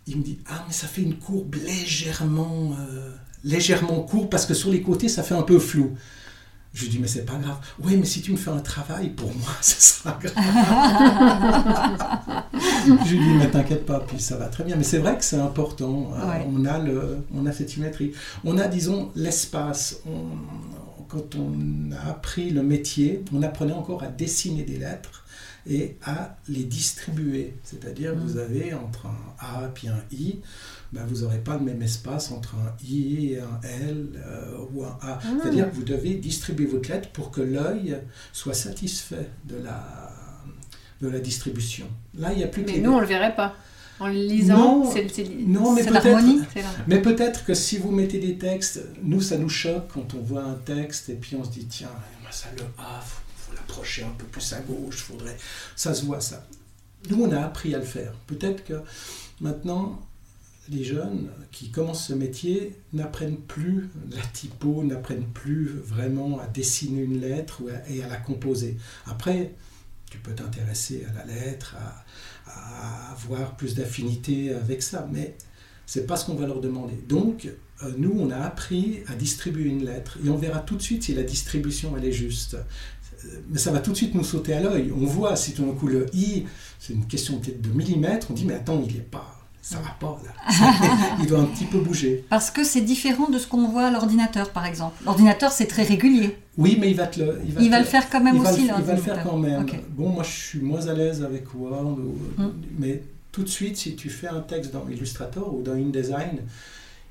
[0.09, 3.11] Il me dit, ah mais ça fait une courbe légèrement, euh,
[3.45, 5.95] légèrement courbe, parce que sur les côtés, ça fait un peu flou.
[6.73, 7.59] Je lui dis, mais c'est pas grave.
[7.83, 10.35] Oui, mais si tu me fais un travail, pour moi, ce sera grave.
[13.07, 14.77] je lui dis, mais t'inquiète pas, puis ça va très bien.
[14.77, 16.13] Mais c'est vrai que c'est important.
[16.15, 18.13] Euh, on, a le, on a cette symétrie.
[18.45, 20.01] On a, disons, l'espace.
[21.09, 25.25] quand on a appris le métier, on apprenait encore à dessiner des lettres
[25.69, 27.55] et à les distribuer.
[27.63, 28.41] C'est-à-dire, que vous mm.
[28.41, 30.41] avez entre un A et un I
[30.93, 34.85] ben, vous n'aurez pas le même espace entre un I et un L euh, ou
[34.85, 35.19] un A.
[35.19, 35.21] Ah.
[35.43, 37.99] C'est-à-dire que vous devez distribuer votre lettre pour que l'œil
[38.33, 40.11] soit satisfait de la,
[41.03, 41.87] de la distribution.
[42.19, 43.55] Là, il n'y a plus Mais nous, on ne le verrait pas.
[44.01, 45.09] En le lisant, c'est
[45.91, 46.41] l'harmonie.
[46.87, 50.45] Mais peut-être que si vous mettez des textes, nous, ça nous choque quand on voit
[50.45, 51.91] un texte et puis on se dit, tiens,
[52.31, 53.23] ça le A, faut,
[53.69, 55.37] faut l'approcher un peu plus à gauche, faudrait...
[55.77, 56.47] Ça se voit, ça.
[57.11, 58.13] Nous, on a appris à le faire.
[58.27, 58.81] Peut-être que
[59.41, 60.01] maintenant,
[60.71, 67.03] les jeunes qui commencent ce métier n'apprennent plus la typo, n'apprennent plus vraiment à dessiner
[67.03, 68.77] une lettre et à la composer.
[69.07, 69.55] Après,
[70.11, 71.77] tu peux t'intéresser à la lettre,
[72.47, 75.37] à, avoir plus d'affinité avec ça, mais
[75.87, 76.97] c'est pas ce qu'on va leur demander.
[77.09, 77.49] Donc,
[77.83, 81.05] euh, nous, on a appris à distribuer une lettre et on verra tout de suite
[81.05, 82.57] si la distribution elle est juste.
[83.51, 84.93] Mais ça va tout de suite nous sauter à l'œil.
[84.95, 86.45] On voit si tout d'un coup le i,
[86.79, 89.91] c'est une question peut-être de millimètres, on dit mais attends, il n'est pas ça va
[90.01, 91.17] pas là.
[91.21, 92.25] il doit un petit peu bouger.
[92.31, 94.97] Parce que c'est différent de ce qu'on voit à l'ordinateur, par exemple.
[95.05, 96.39] L'ordinateur, c'est très régulier.
[96.57, 97.43] Oui, mais il va te le.
[97.61, 99.67] Il va, le faire quand même aussi, Il va le faire quand même.
[99.91, 101.99] Bon, moi, je suis moins à l'aise avec Word,
[102.39, 102.47] mm.
[102.79, 106.39] mais tout de suite, si tu fais un texte dans Illustrator ou dans InDesign,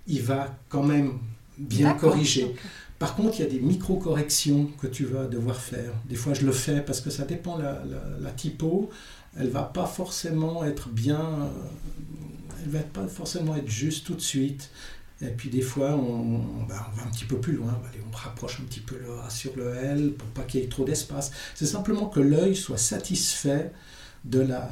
[0.08, 1.14] il va quand même
[1.60, 2.56] bien corriger.
[3.00, 5.92] Par contre, il y a des micro-corrections que tu vas devoir faire.
[6.06, 8.90] Des fois, je le fais parce que ça dépend la, la, la typo.
[9.40, 11.50] Elle va pas forcément être bien
[12.64, 14.70] elle va pas forcément être juste tout de suite.
[15.22, 18.82] Et puis des fois, on, va un petit peu plus loin, on rapproche un petit
[18.82, 21.32] peu le A sur le L pour pas qu'il y ait trop d'espace.
[21.56, 23.72] C'est simplement que l'œil soit satisfait
[24.26, 24.70] de la,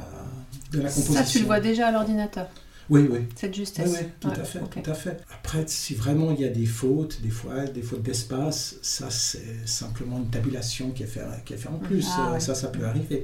[0.71, 1.13] de la composition.
[1.13, 2.47] Ça, tu le vois déjà à l'ordinateur
[2.89, 3.19] oui, oui.
[3.36, 3.89] Cette justesse.
[3.91, 5.24] Oui, oui tout, à fait, tout à fait.
[5.34, 9.67] Après, si vraiment il y a des fautes, des fois, des fautes d'espace, ça c'est
[9.67, 12.08] simplement une tabulation qui est faite qui est fait en plus.
[12.17, 13.24] Ah, ça, ça peut arriver.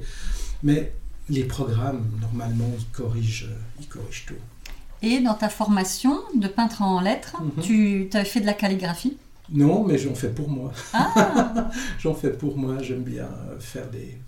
[0.62, 0.92] Mais
[1.28, 3.48] les programmes, normalement, ils corrigent,
[3.80, 4.34] ils corrigent tout.
[5.02, 7.62] Et dans ta formation de peintre en lettres, mhm.
[7.62, 9.16] tu as fait de la calligraphie?
[9.50, 10.72] Non, mais j'en fais pour moi.
[10.92, 11.70] Ah.
[11.98, 12.80] j'en fais pour moi.
[12.80, 14.18] J'aime bien faire des,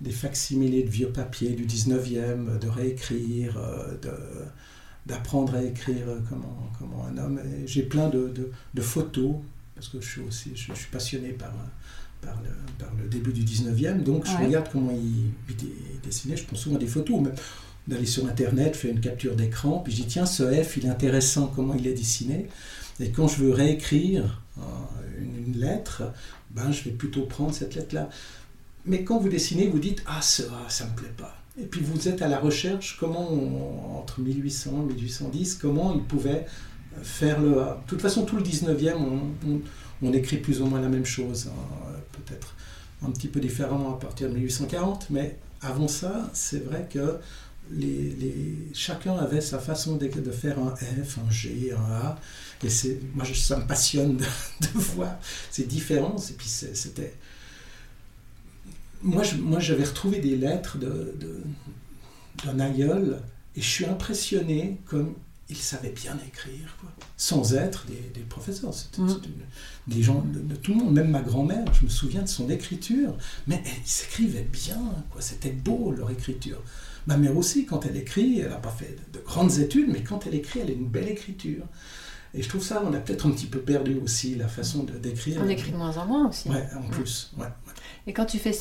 [0.00, 4.12] des facsimilés de vieux papiers du 19e, de réécrire, euh, de,
[5.10, 7.40] d'apprendre à écrire comment, comment un homme.
[7.66, 8.32] J'ai plein de,
[8.74, 9.36] de, photos,
[9.74, 11.52] parce que je suis aussi je, suis passionné par,
[12.20, 12.50] par, le,
[12.82, 16.78] par le début du 19e, donc je regarde comment il, il dessinait, je prends souvent
[16.78, 17.20] des photos.
[17.20, 17.32] Mais,
[17.90, 20.88] d'aller sur Internet, faire une capture d'écran, puis je dis tiens, ce F, il est
[20.88, 22.48] intéressant, comment il est dessiné.
[23.00, 24.62] Et quand je veux réécrire euh,
[25.18, 26.02] une, lettre,
[26.50, 28.08] ben, je vais plutôt prendre cette lettre-là.
[28.86, 31.36] Mais quand vous dessinez, vous dites ah, ça, ça me plaît pas.
[31.60, 36.46] Et puis vous êtes à la recherche, comment, entre 1800 et 1810, comment ils pouvaient
[37.02, 37.82] faire le A.
[37.84, 38.96] De toute façon, tout le 19e,
[40.02, 41.48] on, écrit plus ou moins la même chose.
[41.48, 41.92] Hein.
[42.12, 42.54] Peut-être
[43.02, 47.18] un petit peu différemment à partir de 1840, mais avant ça, c'est vrai que
[47.72, 52.18] les, chacun avait sa façon de, faire un F, un G, un A.
[52.64, 52.68] Et
[53.14, 54.16] moi, ça me passionne
[54.60, 55.16] de, voir
[55.50, 56.30] ces différences.
[56.30, 57.14] Et puis, c'était.
[59.02, 61.14] Moi, moi, j'avais retrouvé des lettres de,
[62.44, 63.18] d'un aïeul
[63.56, 65.14] et je suis impressionné comme
[65.48, 66.90] il savait bien écrire, quoi.
[67.16, 68.72] sans être des, professeurs.
[68.72, 69.20] C'était, mm.
[69.88, 73.16] des gens de, tout le monde, même ma grand-mère, je me souviens de son écriture,
[73.48, 75.20] mais ils s'écrivaient bien, quoi.
[75.20, 76.62] c'était beau leur écriture.
[77.06, 80.26] Ma mère aussi, quand elle écrit, elle n'a pas fait de grandes études, mais quand
[80.26, 81.64] elle écrit, elle a une belle écriture.
[82.34, 85.40] Et je trouve ça, on a peut-être un petit peu perdu aussi la façon d'écrire.
[85.44, 86.48] On écrit de moins en moins aussi.
[86.48, 87.32] Ouais, en plus.
[87.36, 87.46] Ouais,
[88.06, 88.52] Et quand tu fais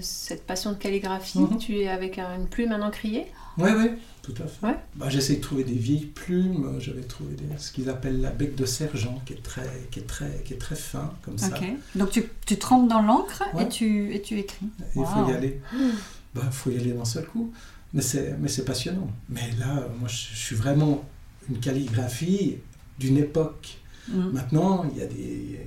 [0.00, 1.58] cette passion de calligraphie, mhm.
[1.58, 3.26] tu es avec une plume, un encrier?
[3.58, 3.90] Oui, oui,
[4.22, 4.78] tout à fait.
[4.94, 6.76] Bah, J'essaie de trouver des vieilles plumes.
[6.78, 10.42] J'avais trouvé ce qu'ils appellent la bec de sergent, qui est très, qui est très,
[10.44, 11.50] qui est très fin, comme ça.
[11.94, 14.66] Donc tu, tu trempes dans l'encre et, tu, et tu écris.
[14.94, 15.60] Il faut y aller.
[15.74, 15.92] Il
[16.34, 17.52] bah, faut y aller d'un seul coup.
[17.92, 19.10] Mais c'est passionnant.
[19.28, 21.04] Mais là, moi, je, suis vraiment
[21.48, 22.58] une calligraphie
[23.00, 23.78] d'une époque.
[24.08, 24.30] Mm.
[24.32, 25.60] Maintenant, il y a des,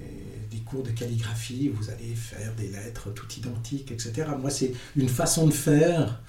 [0.49, 4.29] des, cours de calligraphie, vous allez faire des lettres tout identiques, etc.
[4.39, 6.21] Moi, c'est une façon de faire,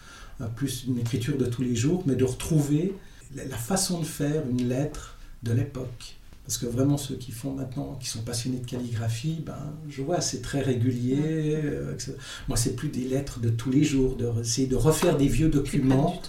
[0.56, 2.94] plus une écriture de tous les jours, mais de retrouver
[3.36, 6.16] la façon de faire une lettre de l'époque.
[6.44, 10.20] Parce que vraiment, ceux qui font maintenant, qui sont passionnés de calligraphie, ben, je vois,
[10.20, 11.58] c'est très régulier.
[11.64, 11.96] Euh,
[12.48, 15.48] moi, c'est plus des lettres de tous les jours, de, c'est de refaire des vieux
[15.48, 16.20] documents.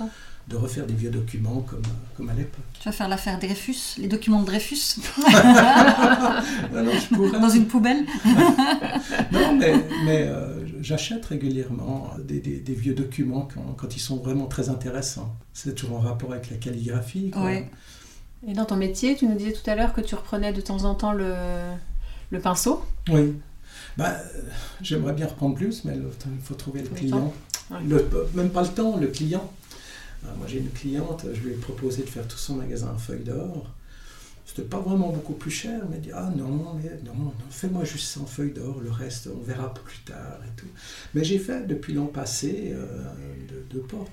[0.47, 1.81] De refaire des vieux documents comme,
[2.15, 2.63] comme à l'époque.
[2.79, 4.97] Tu vas faire l'affaire Dreyfus, les documents de Dreyfus
[6.71, 8.05] non, Dans une poubelle
[9.31, 9.73] Non, mais,
[10.05, 14.69] mais euh, j'achète régulièrement des, des, des, vieux documents quand, quand, ils sont vraiment très
[14.69, 15.35] intéressants.
[15.53, 17.31] C'est toujours en rapport avec la calligraphie.
[17.37, 17.63] Oui.
[18.47, 20.83] Et dans ton métier, tu nous disais tout à l'heure que tu reprenais de temps
[20.83, 21.33] en temps le,
[22.29, 22.83] le pinceau.
[23.09, 23.33] Oui.
[23.97, 24.15] Bah,
[24.81, 27.33] J'aimerais bien reprendre plus, mais il faut trouver le, client.
[28.33, 29.49] même pas le temps, le client.
[30.25, 32.97] Euh, moi j'ai une cliente, je lui ai proposé de faire tout son magasin en
[32.97, 33.71] feuilles d'or.
[34.45, 37.83] C'était pas vraiment beaucoup plus cher, mais elle dit Ah non, mais non, non fais-moi
[37.83, 40.67] juste ça en feuilles d'or, le reste on verra plus tard et tout.
[41.13, 42.85] Mais j'ai fait depuis l'an passé euh,
[43.69, 44.11] deux, portes.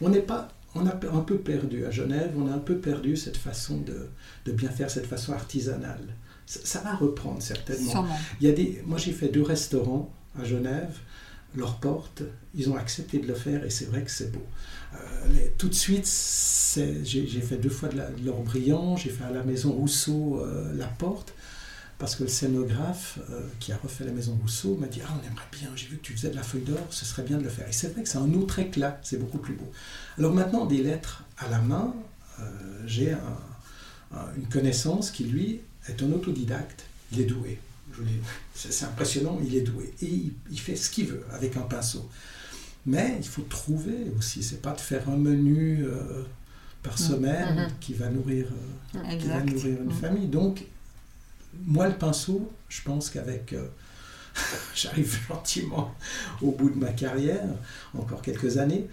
[0.00, 3.16] On n'est pas on a un peu perdu à Genève, on a un peu perdu
[3.16, 4.08] cette façon de,
[4.44, 6.14] de bien faire, cette façon artisanale.
[6.46, 8.06] Ça, va reprendre certainement.
[8.40, 10.96] Il y a des, moi j'ai fait deux restaurants à Genève,
[11.56, 12.22] leurs portes,
[12.54, 14.44] ils ont accepté de le faire et c'est vrai que c'est beau.
[14.94, 16.08] Euh, tout de suite,
[17.04, 20.86] j'ai fait deux fois de l'or brillant, j'ai fait à la maison Rousseau euh, la
[20.86, 21.32] porte
[21.98, 25.26] parce que le scénographe euh, qui a refait la maison Rousseau m'a dit Ah, on
[25.26, 27.44] aimerait bien, j'ai vu que tu faisais de la feuille d'or, ce serait bien de
[27.44, 27.68] le faire.
[27.68, 29.70] Et c'est vrai que c'est un autre éclat, c'est beaucoup plus beau.
[30.18, 31.94] Alors maintenant, des lettres à la main,
[32.86, 33.14] j'ai
[34.34, 37.58] une connaissance qui, lui, est un autodidacte, il est doué.
[38.54, 39.92] C'est impressionnant, il est doué.
[40.02, 42.08] Et il, fait ce qu'il veut avec un pinceau.
[42.86, 46.22] Mais il faut trouver aussi, c'est pas de faire un menu euh,
[46.82, 46.96] par mmh.
[46.96, 47.72] semaine mmh.
[47.80, 48.46] qui va nourrir,
[48.92, 49.92] qui va nourrir une mmh.
[49.92, 50.28] famille.
[50.28, 50.64] Donc,
[51.66, 53.52] moi, le pinceau, je pense qu'avec.
[53.52, 53.66] Euh,
[54.74, 55.92] j'arrive gentiment
[56.40, 57.48] au bout de ma carrière,
[57.98, 58.86] encore quelques années.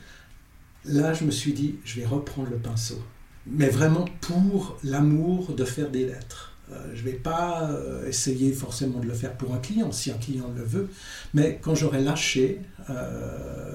[0.86, 3.02] Là, je me suis dit, je vais reprendre le pinceau.
[3.46, 6.57] Mais vraiment pour l'amour de faire des lettres.
[6.72, 10.12] Euh, je ne vais pas euh, essayer forcément de le faire pour un client, si
[10.12, 10.90] un client le veut.
[11.34, 12.62] Mais quand j'aurai lâché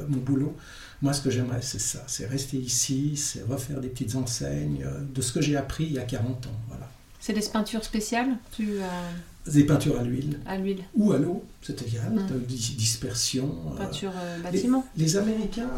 [0.08, 0.56] mon boulot,
[1.02, 2.02] moi, ce que j'aimerais, c'est ça.
[2.06, 5.98] C'est rester ici, c'est refaire des petites enseignes de ce que j'ai appris il y
[5.98, 6.60] a 40 ans.
[6.68, 6.88] Voilà.
[7.20, 8.78] C'est des peintures spéciales tu,
[9.46, 10.40] Des peintures à l'huile.
[10.46, 10.82] À l'huile.
[10.96, 12.40] Ou à l'eau, c'est égal, hum.
[12.46, 13.54] dispersion.
[13.72, 14.84] Euh, Peinture euh, bâtiment.
[14.96, 15.70] Les, Américains,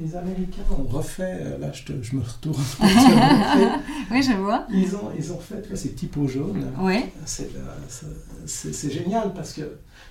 [0.00, 2.62] les Américains ont refait, euh, là je, je me retourne.
[4.10, 4.66] oui, je vois.
[4.70, 6.70] Ils ont, ils ont fait ces petits pots jaunes.
[6.80, 7.04] Oui.
[7.24, 9.62] C'est génial parce que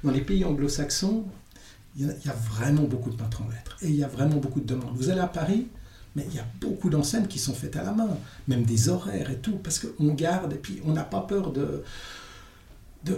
[0.04, 1.26] dans les pays anglo-saxons,
[1.96, 4.66] il y, a vraiment beaucoup de en lettres et il y a vraiment beaucoup de
[4.66, 4.96] demandes.
[4.96, 5.68] Vous allez à Paris,
[6.16, 8.10] mais il y a beaucoup d'enseignes qui sont faites à la main,
[8.48, 11.84] même des horaires et tout, parce qu'on garde, et puis on n'a pas peur de,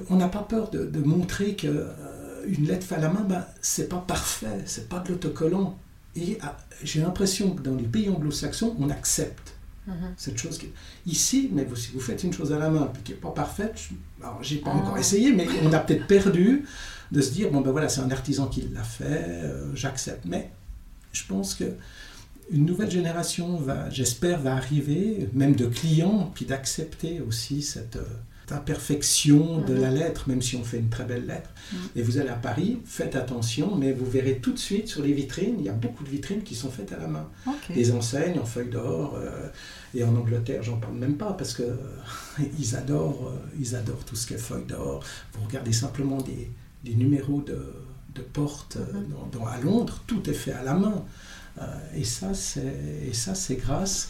[0.09, 3.45] on n'a pas peur de, montrer que euh, une lettre faite à la main, ben,
[3.61, 5.77] c'est pas parfait, c'est pas de l'autocollant.
[6.15, 9.53] Et ah, j'ai l'impression que dans les pays anglo-saxons, on accepte
[9.87, 9.93] mm-hmm.
[10.17, 10.57] cette chose.
[10.57, 10.69] Qui...
[11.05, 13.89] Ici, mais vous, si vous faites une chose à la main qui n'est pas parfaite,
[14.21, 14.99] alors j'ai pas encore ah.
[14.99, 16.65] essayé, mais on a peut-être perdu
[17.11, 20.25] de se dire bon ben voilà, c'est un artisan qui l'a fait, euh, j'accepte.
[20.25, 20.51] Mais
[21.11, 21.65] je pense que
[22.51, 28.05] une nouvelle génération va, j'espère, va arriver, même de clients, puis d'accepter aussi cette, euh,
[28.51, 29.97] imperfection de la mhm.
[29.97, 31.49] lettre, même si on fait une très belle lettre.
[31.71, 31.79] Mhm.
[31.95, 35.13] Et vous allez à Paris, faites attention, mais vous verrez tout de suite sur les
[35.13, 37.27] vitrines, il y a beaucoup de vitrines qui sont faites à la main.
[37.73, 39.47] Des enseignes en feuilles d'or, euh,
[39.93, 41.63] et en Angleterre, j'en parle même pas, parce que
[42.59, 45.03] ils adorent, euh, ils adorent tout ce qui est feuilles d'or.
[45.33, 46.49] Vous regardez simplement des,
[46.83, 47.73] des numéros de,
[48.13, 49.47] de portes mhm.
[49.47, 51.05] à Londres, tout est fait à la main.
[51.61, 51.63] Euh,
[51.95, 54.09] et ça, c'est grâce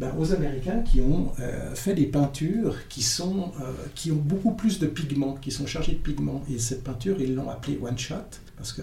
[0.00, 4.52] ben, aux Américains qui ont euh, fait des peintures qui, sont, euh, qui ont beaucoup
[4.52, 6.42] plus de pigments, qui sont chargées de pigments.
[6.50, 8.16] Et cette peinture, ils l'ont appelée One Shot,
[8.56, 8.82] parce que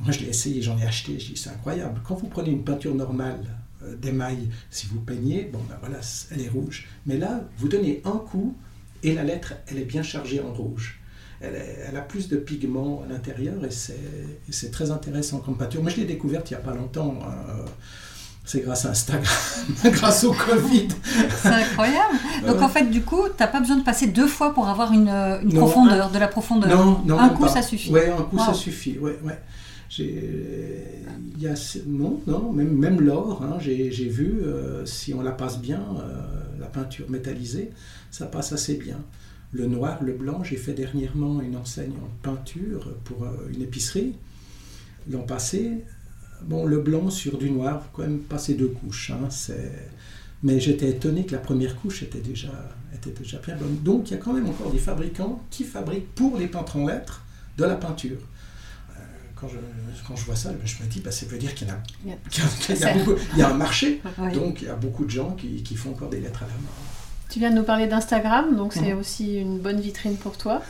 [0.00, 2.00] moi je l'ai essayé, j'en ai acheté, je dis c'est incroyable.
[2.02, 3.44] Quand vous prenez une peinture normale
[4.00, 6.00] d'émail, si vous peignez, bon ben voilà,
[6.30, 6.88] elle est rouge.
[7.04, 8.56] Mais là, vous donnez un coup
[9.02, 10.98] et la lettre, elle est bien chargée en rouge
[11.40, 15.82] elle, a plus de pigments à l'intérieur et c'est très intéressant comme peinture.
[15.82, 17.18] Moi, je l'ai découverte il n'y a pas longtemps.
[18.44, 19.24] C'est grâce à Instagram,
[19.84, 20.88] grâce au Covid.
[21.40, 22.14] C'est incroyable.
[22.46, 24.92] Donc en fait, du coup, tu n'as pas besoin de passer deux fois pour avoir
[24.92, 26.68] une, une profondeur, de la profondeur.
[26.68, 27.90] Non, non un coup, ça suffit.
[27.90, 28.98] Oui, un coup, ça suffit.
[28.98, 29.38] Ouais, ouais.
[29.98, 31.54] Il y a,
[31.86, 36.58] non, non, même, même l'or, hein, j'ai vu, euh, si on la passe bien, euh,
[36.58, 37.70] la peinture métallisée,
[38.10, 38.98] ça passe assez bien
[39.52, 40.42] le noir, le blanc.
[40.42, 44.14] J'ai fait dernièrement une enseigne en peinture pour euh, une épicerie
[45.10, 45.84] l'an passé.
[46.46, 49.10] Bon, le blanc sur du noir, faut quand même passer deux couches.
[49.10, 49.28] Hein,
[50.42, 52.48] Mais j'étais étonné que la première couche était déjà,
[52.94, 53.76] était déjà bien bonne.
[53.82, 56.86] Donc il y a quand même encore des fabricants qui fabriquent pour les peintres en
[56.86, 57.24] lettres
[57.56, 58.18] de la peinture.
[58.90, 59.00] Euh,
[59.36, 59.56] quand je,
[60.06, 61.80] quand je vois ça, je me dis, bah, ça veut dire qu'il y, a,
[63.34, 64.02] il y a un marché.
[64.34, 66.52] Donc il y a beaucoup de gens qui, qui font encore des lettres à la
[66.52, 66.68] main.
[67.34, 69.00] Tu viens de nous parler d'Instagram, donc c'est mhm.
[69.00, 70.62] aussi une bonne vitrine pour toi.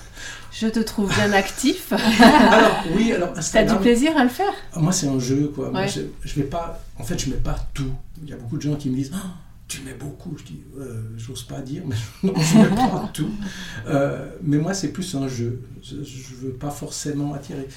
[0.50, 1.92] Je te trouve bien actif.
[2.50, 3.68] alors, oui, alors Instagram.
[3.68, 5.70] T'as du plaisir à le faire Moi, c'est un jeu, quoi.
[5.70, 6.82] Moi, je, je vais pas.
[6.98, 7.92] En fait, je mets pas tout.
[8.22, 9.12] Il y a beaucoup de gens qui me disent.
[9.12, 9.28] Oh,
[9.68, 13.30] tu mets beaucoup, je dis, euh, j'ose pas dire, mais non, je mets pas tout.
[13.86, 15.60] Euh, mais moi, c'est plus un jeu.
[15.82, 17.68] Je ne veux pas forcément attirer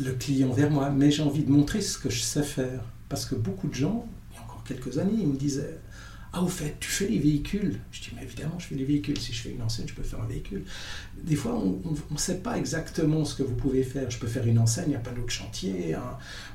[0.00, 2.80] le client vers moi, mais j'ai envie de montrer ce que je sais faire.
[3.10, 5.78] Parce que beaucoup de gens, il y a encore quelques années, ils me disaient,
[6.38, 9.18] ah, au fait, tu fais les véhicules Je dis, mais évidemment, je fais les véhicules.
[9.18, 10.64] Si je fais une enseigne, je peux faire un véhicule.
[11.24, 14.08] Des fois, on ne sait pas exactement ce que vous pouvez faire.
[14.08, 15.96] Je peux faire une enseigne, un panneau de chantier,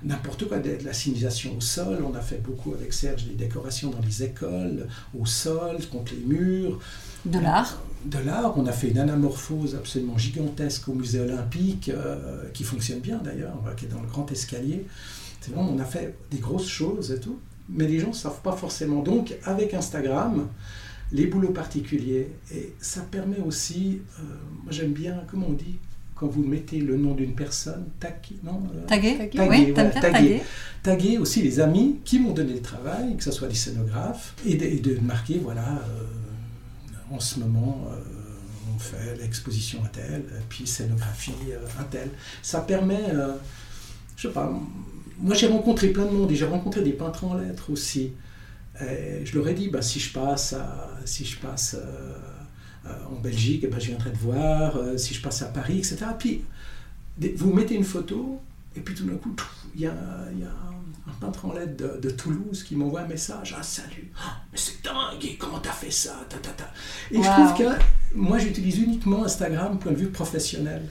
[0.04, 2.04] n'importe quoi, de, la signalisation au sol.
[2.10, 6.26] On a fait beaucoup avec Serge des décorations dans les écoles, au sol, contre les
[6.34, 6.80] murs.
[7.26, 8.58] De l'art De l'art.
[8.58, 13.58] On a fait une anamorphose absolument gigantesque au musée olympique, euh, qui fonctionne bien d'ailleurs,
[13.76, 14.86] qui est dans le grand escalier.
[15.42, 17.38] C'est bon, on a fait des grosses choses et tout
[17.70, 19.02] mais les gens ne savent pas forcément.
[19.02, 20.48] Donc, avec Instagram,
[21.12, 24.24] les boulots particuliers, et ça permet aussi, euh,
[24.64, 25.78] moi j'aime bien, comment on dit
[26.16, 30.42] quand vous mettez le nom d'une personne, tag, non, euh, taguer, taguer, taguer,
[30.82, 31.18] taguer.
[31.18, 35.00] aussi les amis qui m'ont donné le travail, que ce soit des scénographes, et de,
[35.00, 37.88] marquer, voilà, euh, en ce moment,
[38.74, 41.34] on fait l'exposition à tel, puis scénographie
[41.80, 42.10] à tel.
[42.42, 43.12] Ça permet,
[44.16, 44.52] je sais pas,
[45.20, 48.12] moi, j'ai rencontré plein de monde et j'ai rencontré des peintres en lettres aussi.
[48.80, 50.56] je leur ai dit, bah, si je passe,
[51.06, 52.14] si je passe euh,
[52.86, 55.78] euh, en Belgique, eh ben, je viendrai te voir, euh, si je passe à Paris,
[55.78, 56.06] etc.
[56.18, 56.44] Puis,
[57.38, 58.42] vous mettez une photo,
[58.76, 59.34] et puis tout d'un coup,
[59.76, 64.12] il y a, un peintre en lettres de, Toulouse qui m'envoie un message, ah salut,
[64.18, 66.26] oh, mais c'est dingue, comment t'as fait ça?
[67.12, 67.80] Et je trouve que
[68.16, 70.84] moi, j'utilise uniquement Instagram point de vue professionnel.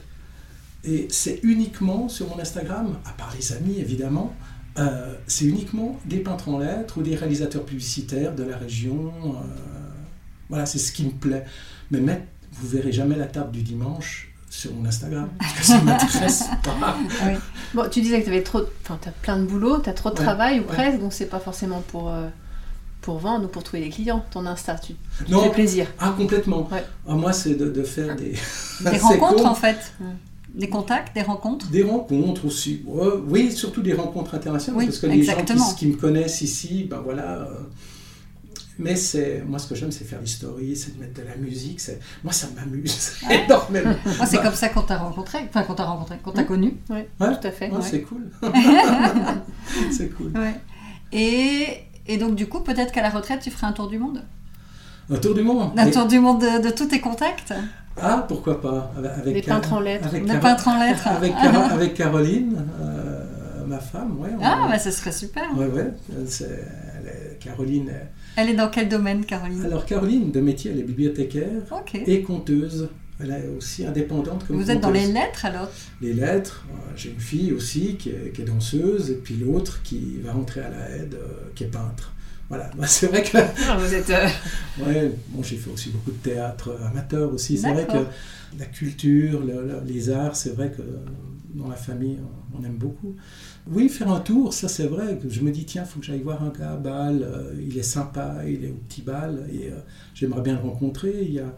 [0.83, 4.33] Et c'est uniquement sur mon Instagram, à part les amis évidemment,
[4.79, 9.13] euh, c'est uniquement des peintres en lettres ou des réalisateurs publicitaires de la région.
[9.25, 9.45] Euh,
[10.49, 11.45] voilà, c'est ce qui me plaît.
[11.91, 15.79] Mais mettre, vous verrez jamais la table du dimanche sur mon Instagram, parce que ça
[15.79, 16.97] ne m'intéresse pas.
[17.73, 20.11] Bon, tu disais que tu avais trop, enfin, as plein de boulot, tu as trop
[20.11, 22.27] de travail ou presque, donc c'est pas forcément pour, euh,
[23.01, 24.93] pour vendre ou pour trouver des clients, ton Insta, tu,
[25.25, 25.87] tu fais plaisir.
[25.97, 26.69] Ah, complètement.
[27.07, 28.35] Ah, moi, c'est de, de, faire des...
[28.81, 29.93] Des rencontres, en fait.
[30.53, 32.83] Des contacts, des rencontres Des rencontres aussi.
[33.27, 34.85] oui, surtout des rencontres internationales.
[34.85, 37.41] parce que les gens qui, me connaissent ici, ben voilà.
[37.41, 37.47] Euh,
[38.77, 41.79] mais c'est moi ce que j'aime, c'est faire l'histoire, c'est de mettre de la musique.
[42.23, 43.95] Moi, ça m'amuse énormément.
[44.17, 46.75] moi, c'est comme ça qu'on t'a rencontré, enfin qu'on t'a rencontré, qu'on t'a connu.
[46.89, 47.71] Oui, tout à fait.
[47.81, 48.29] C'est cool.
[49.91, 50.33] c'est cool.
[51.11, 51.67] Et,
[52.07, 54.23] et donc, du coup, peut-être qu'à la retraite, tu feras un tour du monde?
[55.09, 57.53] Un tour du monde Un tour du monde de tous tes contacts?
[58.01, 60.07] Ah, pourquoi pas avec Les peintres en lettres.
[60.07, 61.07] Avec, peintres en lettres.
[61.07, 61.33] avec,
[61.71, 64.29] avec Caroline, euh, ma femme, ouais.
[64.41, 65.43] ah, bah, ça serait super.
[65.55, 65.91] Ouais, ouais.
[67.39, 67.91] Caroline.
[68.35, 69.65] Elle est dans quel domaine, Caroline?
[69.65, 71.61] Alors, Caroline, de métier, elle est bibliothécaire
[71.93, 72.89] et conteuse.
[73.19, 75.69] Elle est aussi indépendante comme Vous êtes dans les lettres alors?
[76.01, 76.65] Les lettres.
[76.95, 80.61] J'ai une fille aussi qui est, qui est, danseuse, et puis l'autre qui va rentrer
[80.61, 82.12] à la aide, euh, qui est peintre.
[82.49, 83.37] Voilà, c'est vrai que.
[83.67, 84.09] Ah, vous êtes.
[84.09, 84.27] Euh,
[84.85, 87.57] ouais, bon, j'ai fait aussi beaucoup de théâtre amateur aussi.
[87.57, 89.41] C'est vrai que la culture,
[89.85, 90.81] les arts, c'est vrai que
[91.53, 92.17] dans la famille,
[92.57, 93.15] on, aime beaucoup.
[93.67, 95.19] Oui, faire un tour, ça c'est vrai.
[95.27, 97.23] Je me dis, tiens, il faut que j'aille voir un gars à Bâle.
[97.23, 99.77] Euh, il est sympa, il est au petit bal, et euh,
[100.13, 101.23] j'aimerais bien le rencontrer.
[101.23, 101.55] Il y a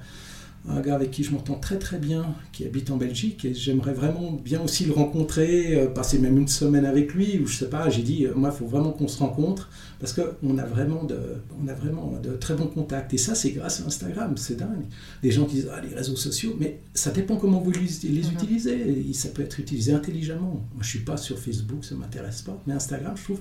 [0.67, 3.93] un gars avec qui je m'entends très très bien, qui habite en Belgique, et j'aimerais
[3.93, 7.69] vraiment bien aussi le rencontrer, euh, passer même une semaine avec lui, ou je sais
[7.69, 11.04] pas, j'ai dit, euh, moi, il faut vraiment qu'on se rencontre, parce qu'on a, vraiment
[11.04, 11.19] de,
[11.63, 13.13] on a vraiment de très bons contacts.
[13.13, 14.86] Et ça, c'est grâce à Instagram, c'est dingue.
[15.21, 18.32] Les gens qui disent, ah, les réseaux sociaux, mais ça dépend comment vous les, mhm.
[18.34, 20.65] utilisez, ça peut être utilisé intelligemment.
[20.73, 23.39] Moi, je suis pas sur Facebook, ça m'intéresse pas, mais Instagram, je trouve,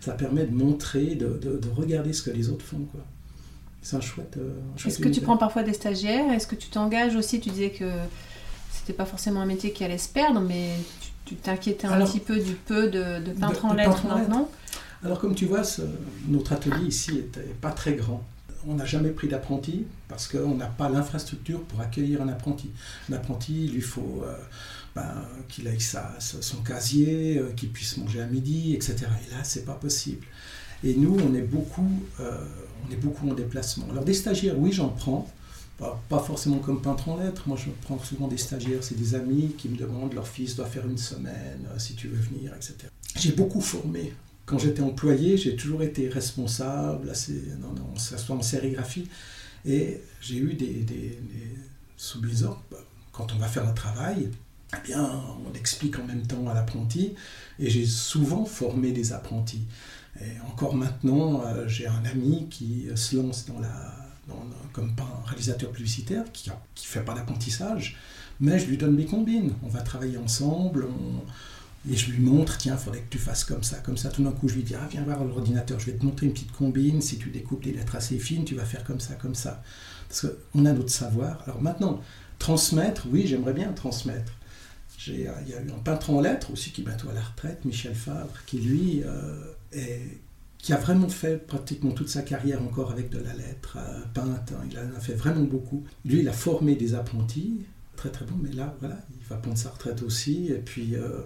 [0.00, 3.04] ça permet de montrer, de, de, de regarder ce que les autres font, quoi
[3.84, 4.38] c'est un chouette.
[4.38, 4.54] Euh,
[4.86, 6.32] Est-ce que tu prends parfois des stagiaires?
[6.32, 7.38] Est-ce que tu t'engages aussi?
[7.38, 7.84] Tu disais que
[8.72, 10.70] c'était pas forcément un métier qui allait se perdre, mais
[11.26, 14.48] tu t'inquiétais un petit peu du peu de, de peintre en lettres maintenant?
[15.04, 15.62] Alors, comme tu vois,
[16.28, 18.24] notre atelier ici n'était pas très grand.
[18.66, 22.70] On n'a jamais pris d'apprenti parce qu'on n'a pas l'infrastructure pour accueillir un apprenti.
[23.10, 24.34] Un apprenti, il lui faut euh,
[24.96, 28.96] ben, qu'il ait sa, son casier, euh, qu'il puisse manger à midi, etc.
[29.26, 30.26] Et là, c'est pas possible.
[30.84, 32.44] Et nous, on est beaucoup, euh,
[32.86, 33.86] on est beaucoup en déplacement.
[33.90, 35.28] Alors des stagiaires, oui, j'en prends.
[36.08, 37.42] Pas, forcément comme peintre en lettres.
[37.46, 38.82] Moi, je prends souvent des stagiaires.
[38.82, 42.06] C'est des amis qui me demandent, leur fils doit faire une semaine, euh, si tu
[42.08, 42.74] veux venir, etc.
[43.16, 44.12] J'ai beaucoup formé
[44.46, 47.12] quand j'étais employé, j'ai toujours été responsable,
[47.60, 49.08] dans, soit en sérigraphie,
[49.64, 51.18] et j'ai eu des, des,
[51.96, 52.62] sous-bizarres.
[53.12, 54.28] Quand on va faire un travail,
[54.76, 57.14] eh bien, on explique en même temps à l'apprenti,
[57.58, 59.62] et j'ai souvent formé des apprentis.
[60.20, 63.94] Et encore maintenant, euh, j'ai un ami qui se lance dans la,
[64.72, 67.96] comme un réalisateur publicitaire, qui ne fait pas d'apprentissage,
[68.40, 69.52] mais je lui donne mes combines.
[69.62, 70.86] On va travailler ensemble,
[71.90, 74.08] et je lui montre, tiens, il faudrait que tu fasses comme ça, comme ça.
[74.08, 76.32] Tout d'un coup, je lui dis, ah, viens voir l'ordinateur, je vais te montrer une
[76.32, 77.02] petite combine.
[77.02, 79.62] Si tu découpes des lettres assez fines, tu vas faire comme ça, comme ça.
[80.08, 81.42] Parce qu'on a notre savoir.
[81.46, 82.00] Alors maintenant,
[82.38, 84.32] transmettre, oui, j'aimerais bien transmettre.
[85.06, 87.94] Il y a eu un peintre en lettres aussi qui est à la retraite, Michel
[87.94, 89.52] Favre, qui lui euh,
[90.64, 94.50] qui a vraiment fait pratiquement toute sa carrière encore avec de la lettre euh, peinte.
[94.52, 94.66] Hein.
[94.70, 95.84] il en a fait vraiment beaucoup.
[96.06, 97.66] Lui, il a formé des apprentis,
[97.96, 100.46] très très bon, mais là, voilà, il va prendre sa retraite aussi.
[100.46, 101.20] Et puis, euh,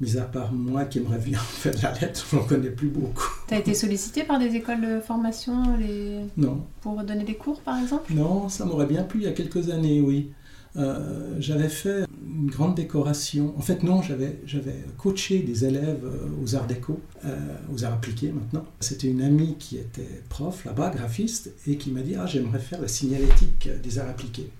[0.00, 2.88] mis à part moi qui aimerais bien faire de la lettre, je n'en connais plus
[2.88, 3.28] beaucoup.
[3.48, 6.20] Tu as été sollicité par des écoles de formation les...
[6.38, 6.64] Non.
[6.80, 8.14] Pour donner des cours, par exemple?
[8.14, 10.32] Non, ça m'aurait bien plu il y a quelques années, oui.
[10.76, 13.54] Euh, j'avais fait une grande décoration.
[13.56, 17.36] En fait, non, j'avais, j'avais coaché des élèves euh, aux arts déco, euh,
[17.72, 18.64] aux arts appliqués maintenant.
[18.80, 22.80] C'était une amie qui était prof là-bas, graphiste, et qui m'a dit Ah, j'aimerais faire
[22.80, 24.50] la signalétique des arts appliqués.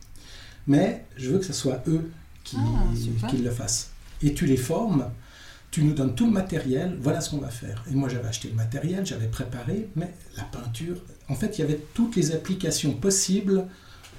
[0.67, 2.11] Mais je veux que ce soit eux
[2.45, 3.91] qui, ah, qui le fassent.
[4.23, 5.11] Et tu les formes
[5.75, 7.83] tu nous donnes tout le matériel, voilà ce qu'on va faire.
[7.91, 10.99] Et moi j'avais acheté le matériel, j'avais préparé, mais la peinture,
[11.29, 13.67] en fait il y avait toutes les applications possibles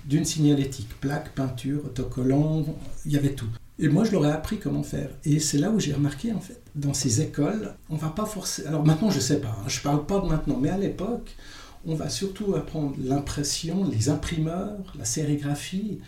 [0.06, 2.66] d'une signalétique, plaque, peinture, autocollant,
[3.06, 3.50] il y avait tout.
[3.78, 5.10] Et moi je leur ai appris comment faire.
[5.26, 8.66] Et c'est là où j'ai remarqué en fait, dans ces écoles, on va pas forcer.
[8.66, 11.36] Alors maintenant je sais pas, hein, je parle pas de maintenant, mais à l'époque,
[11.86, 16.00] on va surtout apprendre l'impression, les imprimeurs, la sérigraphie.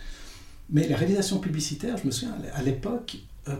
[0.70, 3.56] Mais la réalisation publicitaire, je me souviens, à l'époque, euh,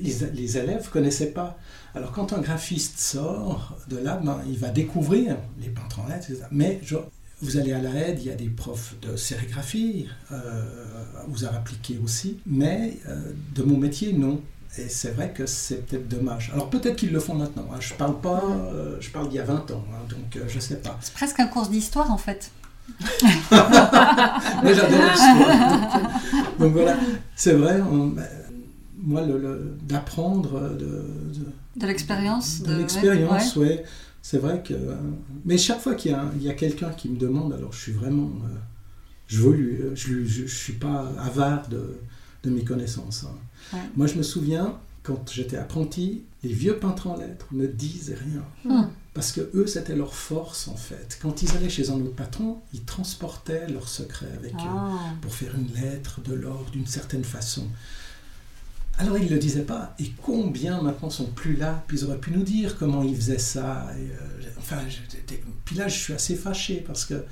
[0.00, 1.58] les, les, élèves connaissaient pas.
[1.94, 6.30] Alors quand un graphiste sort de là, ben, il va découvrir les peintres en lettres,
[6.52, 6.80] mais
[7.42, 10.62] vous allez à la aide, il y a des profs de sérigraphie, euh,
[11.28, 14.40] vous avez appliqué aussi, mais euh, de mon métier, non.
[14.78, 16.50] Et c'est vrai que c'est peut-être dommage.
[16.54, 17.68] Alors peut-être qu'ils le font maintenant.
[17.70, 17.76] Hein.
[17.80, 18.42] Je parle pas,
[19.00, 20.98] je parle d'il y a 20 ans, hein, donc je sais pas.
[21.02, 22.50] C'est presque un cours d'histoire en fait.
[23.50, 26.10] mais j'adore l'histoire.
[26.58, 26.96] Donc, voilà,
[27.36, 27.78] c'est vrai.
[27.78, 28.24] Ben,
[28.98, 31.04] moi, le, d'apprendre de,
[31.76, 32.62] de, l'expérience.
[32.62, 33.80] De, l'expérience, oui.
[34.22, 34.74] C'est vrai que.
[35.44, 38.30] Mais chaque fois qu'il y a, quelqu'un qui me demande, alors je suis vraiment.
[38.44, 38.56] Euh,
[39.26, 41.96] je veux Je, je, suis pas avare de,
[42.44, 43.24] de mes connaissances.
[43.24, 43.78] Hein.
[43.96, 48.44] Moi, je me souviens, quand j'étais apprenti, les vieux peintres en lettres ne disaient rien.
[48.64, 48.88] Hmm.
[49.14, 51.18] Parce que eux, c'était leur force en fait.
[51.20, 55.14] Quand ils allaient chez un autre patron, ils transportaient leurs secrets avec eux ah.
[55.20, 57.66] pour faire une lettre de l'or d'une certaine façon.
[58.98, 59.94] Alors ils ne le disaient pas.
[59.98, 63.38] Et combien maintenant sont plus là Puis ils auraient pu nous dire comment ils faisaient
[63.38, 63.88] ça.
[63.96, 64.78] Euh, enfin,
[65.64, 67.24] puis là, je suis assez fâché parce que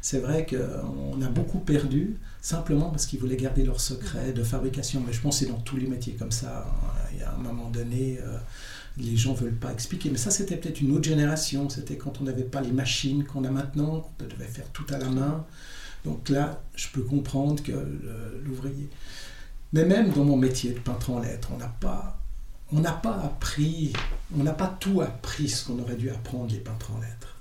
[0.00, 5.02] c'est vrai qu'on a beaucoup perdu simplement parce qu'ils voulaient garder leur secret de fabrication.
[5.04, 6.66] Mais je pense que c'est dans tous les métiers comme ça.
[6.66, 7.08] Hein.
[7.12, 8.38] Il y a un moment donné, euh,
[8.96, 10.10] les gens ne veulent pas expliquer.
[10.10, 11.68] Mais ça, c'était peut-être une autre génération.
[11.68, 14.98] C'était quand on n'avait pas les machines qu'on a maintenant, qu'on devait faire tout à
[14.98, 15.44] la main.
[16.04, 17.72] Donc là, je peux comprendre que
[18.44, 18.88] l'ouvrier.
[19.72, 22.18] Mais même dans mon métier de peintre en lettres, on n'a pas,
[23.02, 23.92] pas appris,
[24.36, 27.36] on n'a pas tout appris ce qu'on aurait dû apprendre les peintres en lettres.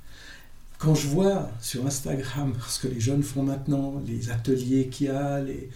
[0.77, 5.09] Quand je vois sur Instagram ce que les jeunes font maintenant, les ateliers qu'il y
[5.09, 5.69] a, les,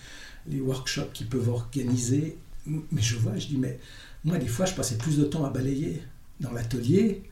[0.47, 3.79] les workshops qu'ils peuvent organiser, mais je vois, je dis, mais
[4.23, 6.03] moi, des fois, je passais plus de temps à balayer
[6.39, 7.23] dans l'atelier.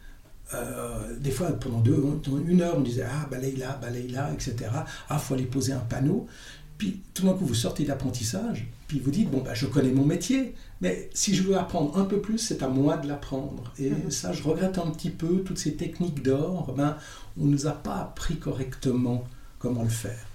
[0.56, 2.04] Euh, des fois, pendant deux,
[2.48, 4.56] une heure, on disait Ah, balaye là, balaye là, etc.
[4.74, 6.28] Ah, il faut aller poser un panneau.
[6.80, 10.06] Puis tout d'un coup, vous sortez d'apprentissage, puis vous dites, bon, bah, je connais mon
[10.06, 13.74] métier, mais si je veux apprendre un peu plus, c'est à moi de l'apprendre.
[13.78, 14.10] Et mhm.
[14.10, 16.96] ça, je regrette un petit peu, toutes ces techniques d'or, ben,
[17.38, 19.28] on ne nous a pas appris correctement
[19.60, 20.26] comment le faire.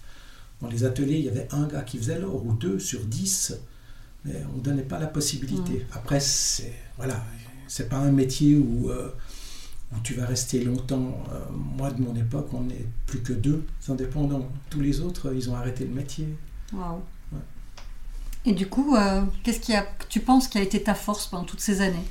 [0.61, 3.55] Dans les ateliers, il y avait un gars qui faisait l'or, ou deux sur dix,
[4.27, 5.73] mais on ne donnait pas la possibilité.
[5.73, 5.87] Mhm.
[5.95, 7.25] Après, c'est voilà,
[7.69, 8.91] c'est pas un métier où...
[8.91, 9.09] Euh,
[9.97, 11.23] où tu vas rester longtemps.
[11.33, 11.39] Euh,
[11.77, 14.49] moi, de mon époque, on n'est plus que deux indépendants.
[14.71, 16.29] Tous les autres, ils ont arrêté le métier.
[16.73, 17.01] Waouh.
[18.47, 21.45] Et du coup, euh, qu'est-ce qui a, tu penses qui a été ta force pendant
[21.45, 22.05] toutes ces années?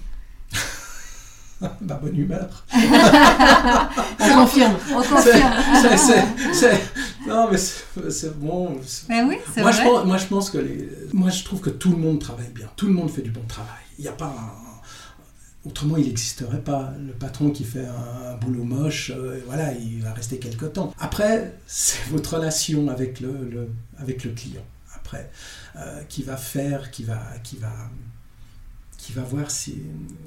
[1.62, 2.66] Ma bonne humeur.
[2.74, 4.76] on confirme.
[4.92, 5.54] On confirme.
[7.28, 8.76] non, mais c'est bon.
[9.08, 9.72] Mais oui, c'est vrai.
[9.72, 12.50] Je pense, moi, je pense que les, moi, je trouve que tout le monde travaille
[12.50, 12.68] bien.
[12.76, 13.70] Tout le monde fait du bon travail.
[14.00, 14.73] Il n'y a pas un,
[15.66, 16.94] Autrement, il n'existerait pas.
[17.06, 20.94] Le patron qui fait un, boulot moche, euh, voilà, il va rester quelque temps.
[21.00, 24.66] Après, c'est votre relation avec le, avec le client.
[24.94, 25.30] Après,
[25.78, 27.72] euh, qui va faire, qui va, qui va,
[29.04, 29.82] qui va voir si,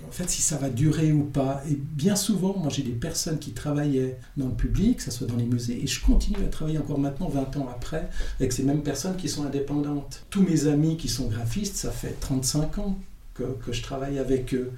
[0.06, 1.62] en fait, si ça va durer ou pas.
[1.70, 5.26] Et bien souvent, moi j'ai des personnes qui travaillaient dans le public, que ce soit
[5.26, 8.62] dans les musées, et je continue à travailler encore maintenant, 20 ans après, avec ces
[8.64, 10.24] mêmes personnes qui sont indépendantes.
[10.28, 12.98] Tous mes amis qui sont graphistes, ça fait 35 ans
[13.32, 14.72] que, que je travaille avec eux.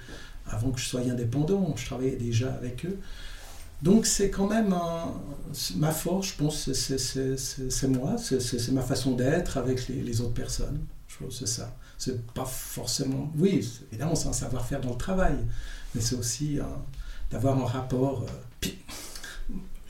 [0.49, 2.99] Avant que je sois indépendant, je travaillais déjà avec eux.
[3.82, 4.74] Donc c'est quand même
[5.76, 10.80] ma force, je pense, c'est moi, c'est ma façon d'être avec les, autres personnes.
[11.07, 13.30] Je pense c'est ça c'est pas forcément.
[13.36, 15.36] Oui, évidemment, c'est un savoir-faire dans le travail,
[15.94, 16.61] mais c'est aussi
[17.30, 18.22] d'avoir un rapport.
[18.22, 18.26] Euh,
[18.61, 18.78] puis,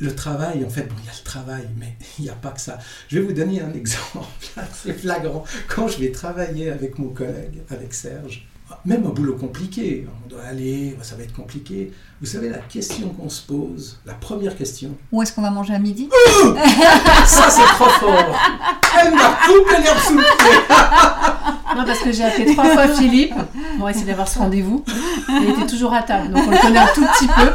[0.00, 2.50] le travail, en fait, bon, il y a le travail, mais il n'y a pas
[2.50, 2.78] que ça.
[3.08, 5.44] Je vais vous donner un exemple assez flagrant.
[5.68, 8.47] Quand je vais travailler avec mon collègue, avec Serge,
[8.84, 11.92] même un boulot compliqué, on doit aller, ça va être compliqué.
[12.20, 14.90] Vous savez, la question qu'on se pose, la première question.
[15.12, 16.08] Où est-ce qu'on va manger à midi?
[17.26, 18.38] Ça, c'est trop fort
[19.00, 20.58] Elle m'a coupé l'herbe sous le pied
[21.76, 23.34] Non, parce que j'ai appelé trois fois Philippe
[23.78, 24.84] pour essayer d'avoir ce rendez-vous.
[25.28, 27.52] Il était toujours à table, donc on le connaît un tout petit peu.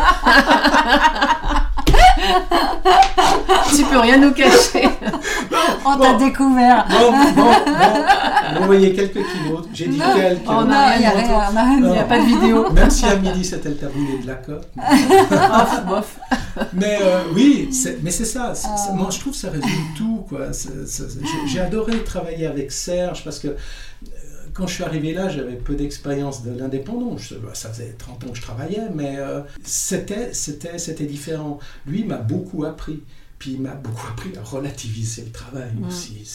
[3.76, 4.90] tu peux rien nous cacher.
[5.86, 6.86] On t'a découvert.
[6.90, 7.52] Bon, bon, bon.
[8.60, 9.68] Vous voyez quelques kilos.
[9.74, 10.42] J'ai dit quelques.
[10.48, 12.72] Oh, il n'y a, pas de vidéo.
[12.72, 14.68] Même si à midi c'était le tablier de la coque.
[15.88, 16.20] bof.
[16.74, 17.70] Mais euh, oui,
[18.02, 18.54] mais c'est ça.
[18.94, 20.26] moi, je trouve que ça résume tout.
[21.48, 23.56] J'ai adoré travailler avec Serge parce que euh,
[24.54, 27.16] quand je suis arrivé là, j'avais peu d'expérience de l'indépendant.
[27.44, 31.60] Bah, ça faisait 30 ans que je travaillais, mais euh, c'était, c'était, c'était différent.
[31.86, 33.02] Lui m'a beaucoup appris.
[33.44, 36.26] Puis il m'a beaucoup appris à relativiser le travail aussi.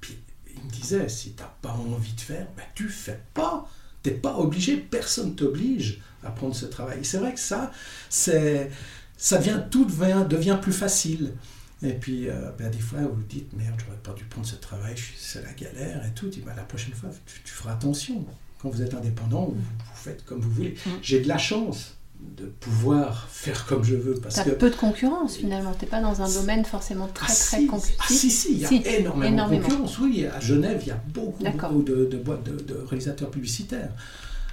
[0.00, 0.16] puis
[0.56, 3.68] il me disait, si tu n'as pas envie de faire, ben, tu fais pas.
[4.02, 7.00] Tu n'es pas obligé, personne t'oblige à prendre ce travail.
[7.04, 7.70] C'est vrai que ça,
[8.08, 8.70] c'est,
[9.18, 11.34] ça devient, tout devient, devient plus facile.
[11.82, 14.56] Et puis, euh, ben, des fois, vous vous dites, merde, j'aurais pas dû prendre ce
[14.56, 16.28] travail, c'est la galère et tout.
[16.30, 17.10] Dit, ben, la prochaine fois,
[17.44, 18.24] tu, feras attention.
[18.62, 19.62] Quand vous êtes indépendant, vous,
[19.94, 20.74] faites comme vous voulez.
[21.02, 21.98] J'ai de la chance
[22.36, 24.14] de pouvoir faire comme je veux.
[24.14, 24.50] Parce que...
[24.50, 27.98] peu de concurrence finalement, tu n'es pas dans un domaine forcément très ah, très compétitif.
[28.00, 29.98] Ah si, si, il y a énormément, de concurrence.
[29.98, 33.92] Oui, à Genève, il y a beaucoup, beaucoup de, boîtes de, réalisateurs publicitaires.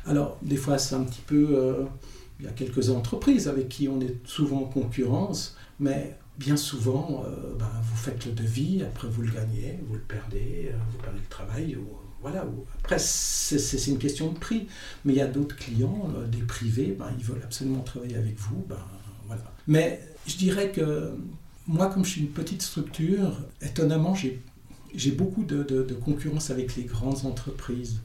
[0.05, 1.47] Alors, des fois, c'est un petit peu...
[1.51, 1.83] Euh,
[2.39, 7.23] il y a quelques entreprises avec qui on est souvent en concurrence, mais bien souvent,
[7.25, 10.97] euh, ben, vous faites le devis, après vous le gagnez, vous le perdez, euh, vous
[10.99, 11.75] perdez le travail.
[11.75, 11.87] Ou,
[12.21, 12.45] voilà.
[12.79, 14.67] après, c'est une question de prix.
[15.05, 18.37] Mais il y a d'autres clients, euh, des privés, ben, ils veulent absolument travailler avec
[18.37, 18.65] vous.
[18.67, 18.77] Ben,
[19.27, 19.43] voilà.
[19.67, 21.11] Mais je dirais que
[21.67, 26.83] moi, comme je suis une petite structure, étonnamment, j'ai beaucoup de, de concurrence avec les
[26.83, 27.99] grandes entreprises.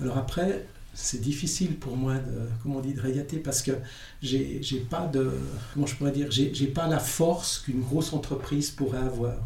[0.00, 3.72] Alors après, c'est difficile pour moi de, comment on de parce que
[4.22, 4.60] j'ai,
[4.90, 5.30] pas de,
[5.72, 9.38] comment je pourrais dire, j'ai pas la force qu'une grosse entreprise pourrait avoir.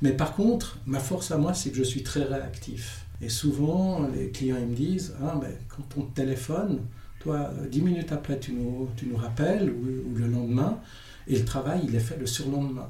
[0.00, 3.04] Mais par contre, ma force à moi, c'est que je suis très réactif.
[3.20, 6.80] Et souvent, les clients ils me disent, ah, quand on te téléphone,
[7.20, 10.78] toi, dix minutes après, tu nous, tu nous rappelles, ou, ou le lendemain,
[11.26, 12.88] et le travail, il est fait le surlendemain.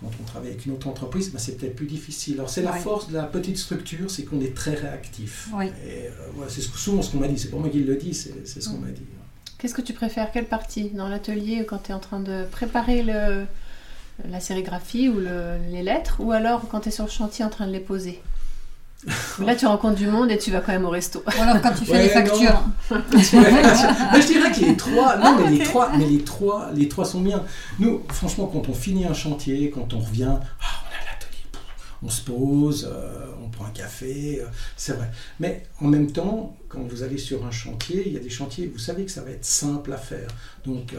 [0.00, 2.34] Quand on travaille avec une autre entreprise, ben, c'est peut-être plus difficile.
[2.34, 5.48] Alors c'est la force de la petite structure, c'est qu'on est très réactif.
[5.86, 8.60] Et euh, c'est souvent ce qu'on m'a dit, c'est pas moi qui le dis, c'est
[8.60, 9.02] ce qu'on m'a dit.
[9.56, 10.32] Qu'est-ce que tu préfères?
[10.32, 10.90] Quelle partie?
[10.90, 13.46] Dans l'atelier, quand tu es en train de préparer le,
[14.28, 17.66] la sérigraphie ou les lettres, ou alors quand tu es sur le chantier en train
[17.66, 18.20] de les poser?
[19.40, 21.22] Là, tu rencontres du monde et tu vas quand même au resto.
[21.26, 22.62] Ou alors quand tu fais les factures.
[22.90, 27.20] je dirais que les trois, non, mais les trois, mais les trois, les trois sont
[27.20, 27.44] bien.
[27.78, 31.44] Nous, franchement, quand on finit un chantier, quand on revient, ah, on a l'atelier,
[32.02, 35.10] on se pose, euh, on prend un café, euh, c'est vrai.
[35.40, 38.66] Mais en même temps, quand vous allez sur un chantier, il y a des chantiers,
[38.66, 40.28] vous savez que ça va être simple à faire.
[40.64, 40.98] Donc, euh,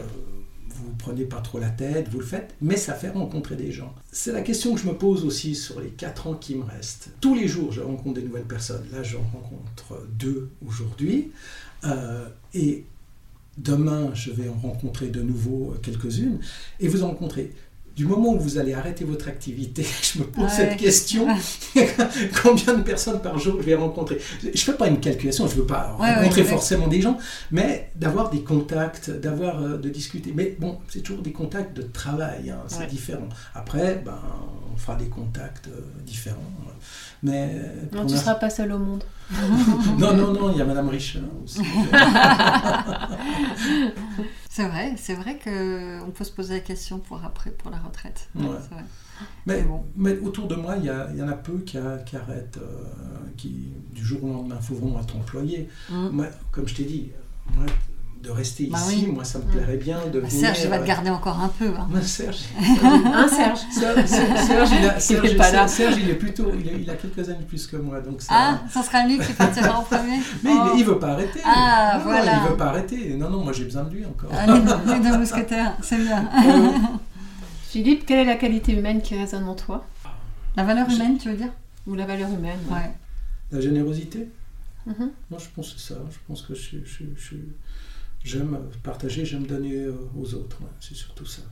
[0.78, 3.94] vous prenez pas trop la tête, vous le faites, mais ça fait rencontrer des gens.
[4.12, 7.10] C'est la question que je me pose aussi sur les 4 ans qui me restent.
[7.20, 8.84] Tous les jours, je rencontre des nouvelles personnes.
[8.92, 11.32] Là, j'en rencontre deux aujourd'hui.
[11.84, 12.84] Euh, et
[13.56, 16.38] demain, je vais en rencontrer de nouveau quelques-unes.
[16.80, 17.52] Et vous en rencontrez
[17.98, 21.26] du moment où vous allez arrêter votre activité, je me pose cette question
[22.42, 24.20] combien de personnes par jour je vais rencontrer?
[24.40, 27.18] Je ne fais pas une calculation, je ne veux pas rencontrer forcément des gens,
[27.50, 30.32] mais d'avoir des contacts, d'avoir euh, de discuter.
[30.32, 33.28] Mais bon, c'est toujours des contacts de travail, hein, c'est différent.
[33.52, 34.20] Après, ben,
[34.72, 36.36] on fera des contacts euh, différents.
[37.24, 37.50] Mais
[37.92, 39.02] non, tu ne seras pas seul au monde.
[39.98, 41.60] non, non, non, il y a Madame Richard aussi.
[44.58, 48.28] C'est vrai, c'est vrai qu'on peut se poser la question pour après, pour la retraite.
[49.46, 52.84] Mais, mais, autour de moi, il y, en a peu qui, arrêtent, euh,
[53.36, 55.68] qui du jour au lendemain, faut vraiment être employé.
[55.88, 56.08] Mm.
[56.08, 57.12] Moi, comme je t'ai dit,
[57.54, 57.66] moi,
[58.22, 59.06] de rester bah ici.
[59.06, 60.40] Moi, ça me plairait bien de bah, venir.
[60.40, 61.68] Serge, il va te garder encore un peu.
[61.68, 61.88] Hein.
[62.02, 63.60] Serge, hein, Serge?
[63.70, 67.66] Serge, il, a, Serge, il, pas Serge, il est plutôt, il a, quelques années plus
[67.66, 68.32] que moi, donc ça.
[68.34, 70.18] Ah, ça sera lui qui partira en premier?
[70.42, 70.72] Mais, oh.
[70.74, 71.40] il, ne veut pas arrêter.
[71.44, 72.36] Ah, voilà.
[72.36, 73.14] Non, il veut pas arrêter.
[73.14, 74.30] Non, non, moi j'ai besoin de lui encore.
[74.32, 76.28] Ah, les, deux mousquetaires, c'est bien.
[77.68, 79.86] Philippe, quelle est la qualité humaine qui résonne en toi?
[80.56, 81.52] La valeur humaine, tu veux dire?
[81.86, 82.58] Ou la valeur humaine.
[82.70, 82.90] Ouais.
[83.52, 84.28] La générosité?
[84.86, 86.00] Mm Moi, je pense que c'est ça.
[86.10, 87.34] Je pense que je, je
[88.28, 90.58] j'aime partager, j'aime donner euh, aux autres.
[90.80, 91.42] c'est surtout ça.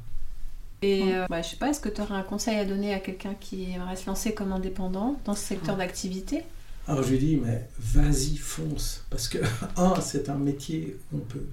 [0.82, 3.00] Et euh, bah, je sais pas, est-ce que tu aurais un conseil à donner à
[3.00, 6.44] quelqu'un qui aimerait se lancer comme indépendant dans ce secteur d'activité?
[6.86, 9.04] Alors je lui dis, mais vas-y, fonce.
[9.10, 9.38] Parce que,
[9.76, 11.46] un, c'est un métier où on peut,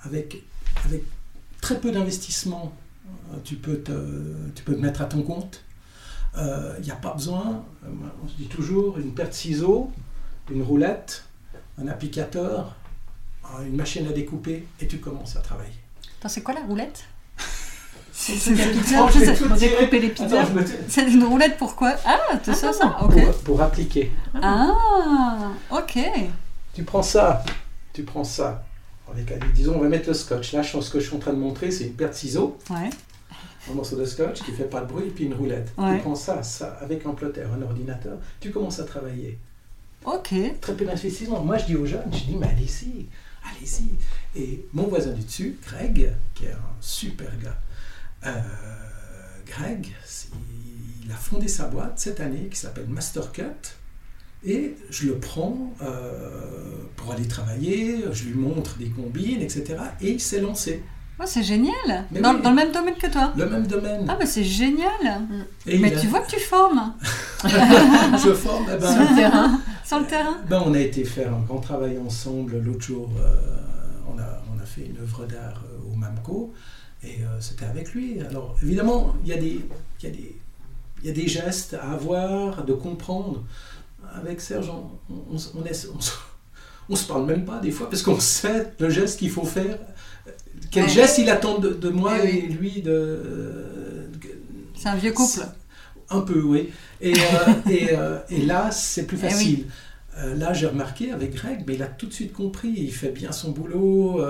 [0.00, 0.42] avec,
[0.84, 1.02] avec
[1.60, 2.72] très peu d'investissement,
[3.06, 3.92] euh, tu peux, te,
[4.54, 5.62] tu peux te mettre à ton compte.
[6.36, 9.92] Il n'y a pas besoin, on se dit toujours, une paire de ciseaux,
[10.50, 11.24] une roulette,
[11.78, 12.74] un applicateur,
[13.66, 15.74] une machine à découper et tu commences à travailler.
[16.26, 17.04] c'est quoi la roulette
[18.12, 20.46] c'est pour découper les pizzas.
[20.88, 22.98] C'est une roulette pour quoi Ah, c'est ah, ça, ça.
[23.44, 24.12] Pour, appliquer.
[24.40, 25.98] Ah, ok.
[26.72, 27.44] Tu prends ça,
[27.92, 28.64] tu prends ça.
[29.54, 30.52] Disons, on va mettre le scotch.
[30.52, 32.56] Là, ce que je suis en train de montrer, c'est une paire de ciseaux.
[32.70, 32.88] Ouais.
[33.70, 35.72] Un morceau de scotch qui ne fait pas de bruit, et puis une roulette.
[35.76, 39.38] Tu prends ça, ça, avec un plotter, un ordinateur, tu commences à travailler.
[40.04, 40.34] Ok.
[40.60, 41.42] Très peu d'investissement.
[41.42, 43.06] Moi, je dis aux jeunes, je dis, mais allez-y
[43.44, 43.94] allez-y.
[44.36, 47.60] Et mon voisin du dessus, Greg, qui est un super gars,
[48.26, 48.40] euh,
[49.46, 49.92] Greg,
[51.04, 53.76] il a fondé sa boîte cette année qui s'appelle Mastercut.
[54.46, 59.76] Et je le prends euh, pour aller travailler, je lui montre des combines, etc.
[60.02, 60.82] Et il s'est lancé.
[61.20, 64.04] Oh, c'est génial dans, le même domaine que toi Le même domaine.
[64.08, 65.22] Ah, mais c'est génial
[65.64, 66.92] Mais tu vois que tu formes
[67.44, 71.32] Je forme eh ben, Sur le terrain Sur le terrain ben, On a été faire
[71.32, 73.10] un grand travail ensemble l'autre jour.
[73.20, 73.30] Euh,
[74.12, 76.52] on, a, on, a, fait une œuvre d'art euh, au MAMCO
[77.04, 78.20] et euh, c'était avec lui.
[78.20, 79.60] Alors, évidemment, il y, a des,
[80.02, 80.36] y a des,
[81.02, 83.44] il y a des gestes à avoir, de comprendre.
[84.14, 85.88] Avec Serge, on, on, on, est,
[86.88, 89.78] on se parle même pas des fois parce qu'on sait le geste qu'il faut faire
[90.74, 94.10] quel geste il attend de, moi et, lui de.
[94.76, 95.40] C'est un vieux couple.
[96.10, 96.70] Un peu, oui.
[97.00, 97.52] Et, euh,
[97.92, 99.66] euh, et, là, c'est plus eh facile.
[100.18, 102.72] Euh, là, j'ai remarqué avec Greg, mais il a tout de suite compris.
[102.76, 104.20] Il fait bien son boulot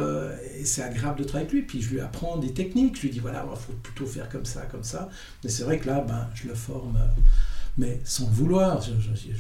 [0.59, 1.63] et c'est agréable de travailler avec lui.
[1.63, 2.97] Puis je lui apprends des techniques.
[2.97, 5.09] Je lui dis voilà, il faut plutôt faire comme ça, comme ça.
[5.43, 6.99] Mais c'est vrai que là, ben, je le forme,
[7.77, 8.81] mais sans le vouloir.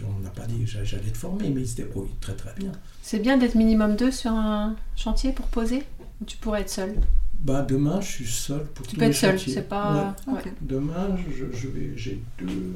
[0.07, 2.73] on n'a pas dit j'allais te former, mais il se débrouille très très bien.
[3.03, 5.85] C'est bien d'être minimum deux sur un chantier pour poser?
[6.27, 6.95] Tu pourrais être seul
[7.41, 10.16] bah, Demain, je suis seul pour Tu peux être seul, c'est pas.
[10.61, 12.72] Demain, je, vais, j'ai deux.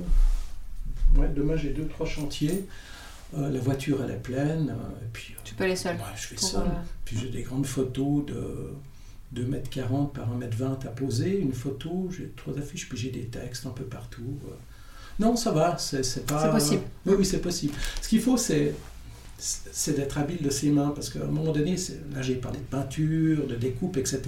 [1.16, 2.66] Ouais, demain, j'ai deux, trois chantiers.
[3.36, 4.70] Euh, la voiture, elle est pleine.
[4.70, 5.96] Euh, et puis, tu peux aller seul.
[6.16, 6.62] je vais seul.
[6.62, 8.72] Euh, puis j'ai des grandes photos de
[9.34, 11.38] 2m40 par 1m20 à poser.
[11.38, 14.38] Une photo, j'ai trois affiches, puis j'ai des textes un peu partout.
[15.18, 16.42] Non, ça va, c'est pas.
[16.42, 16.82] C'est possible.
[17.06, 17.74] Oui, oui, c'est possible.
[18.00, 18.74] Ce qu'il faut, c'est
[19.38, 21.76] c'est d'être habile de ses mains, parce qu'à un moment donné,
[22.12, 24.20] là j'ai parlé de peinture, de découpe, etc.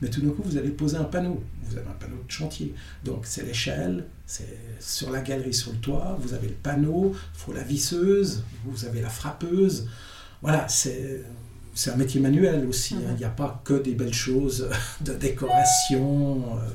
[0.00, 2.72] Mais tout d'un coup, vous allez poser un panneau, vous avez un panneau de chantier.
[3.04, 7.38] Donc c'est l'échelle, c'est sur la galerie, sur le toit, vous avez le panneau, il
[7.38, 9.88] faut la visseuse, vous avez la frappeuse.
[10.42, 11.24] Voilà, c'est
[11.86, 13.10] un métier manuel aussi, hein.
[13.10, 14.68] il n'y a pas que des belles choses
[15.00, 16.56] de décoration.
[16.56, 16.70] Euh,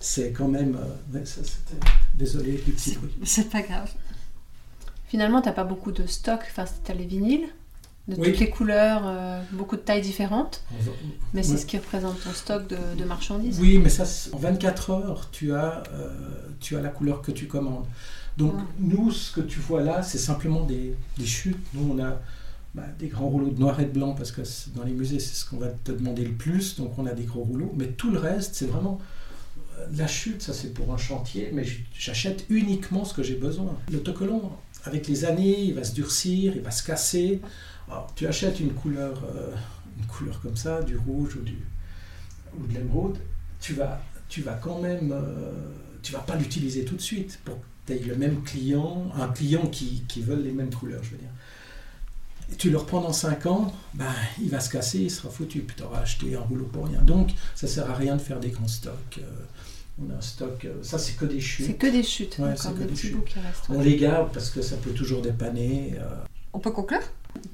[0.00, 0.76] c'est quand même...
[1.14, 1.20] Euh,
[2.14, 3.14] désolé du petit bruit.
[3.24, 3.90] C'est pas grave.
[5.08, 7.48] Finalement, tu n'as pas beaucoup de stock, enfin, tu as les vinyles
[8.08, 10.62] de toutes les couleurs, euh, beaucoup de tailles différentes.
[11.34, 13.58] Mais c'est ce qui représente ton stock de, marchandises.
[13.60, 16.10] Oui, mais ça, en 24 heures, tu as, euh,
[16.60, 17.86] tu as la couleur que tu commandes.
[18.36, 21.58] Donc, nous, ce que tu vois là, c'est simplement des, des, chutes.
[21.74, 22.20] Nous, on a
[22.74, 24.42] bah, des grands rouleaux de noir et de blanc, parce que
[24.74, 26.76] dans les musées, c'est ce qu'on va te demander le plus.
[26.76, 27.72] Donc, on a des gros rouleaux.
[27.76, 29.00] Mais tout le reste, c'est vraiment.
[29.78, 33.76] Euh, la chute, ça c'est pour un chantier, mais j'achète uniquement ce que j'ai besoin.
[33.90, 37.40] L'autocollant, avec les années, il va se durcir, il va se casser.
[37.88, 39.52] Alors, tu achètes une couleur, euh,
[39.98, 41.58] une couleur comme ça, du rouge ou, du,
[42.58, 43.18] ou de l'émeraude,
[43.60, 45.52] tu vas, tu vas quand même, euh,
[46.02, 49.28] tu vas pas l'utiliser tout de suite pour que tu aies le même client, un
[49.28, 51.30] client qui, qui veut les mêmes couleurs, je veux dire.
[52.58, 55.76] Tu le reprends dans 5 ans, ben, il va se casser, il sera foutu, puis
[55.76, 57.02] tu auras acheté un rouleau pour rien.
[57.02, 59.18] Donc, ça sert à rien de faire des grands stocks.
[59.18, 59.44] Euh,
[59.98, 61.66] on a un stock, euh, ça c'est que des chutes.
[61.66, 63.16] C'est que des chutes, ouais, c'est que des chutes.
[63.68, 65.94] On les garde parce que ça peut toujours dépanner.
[65.98, 66.14] Euh.
[66.52, 67.00] On peut conclure?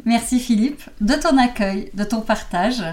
[0.04, 2.84] Merci Philippe de ton accueil, de ton partage.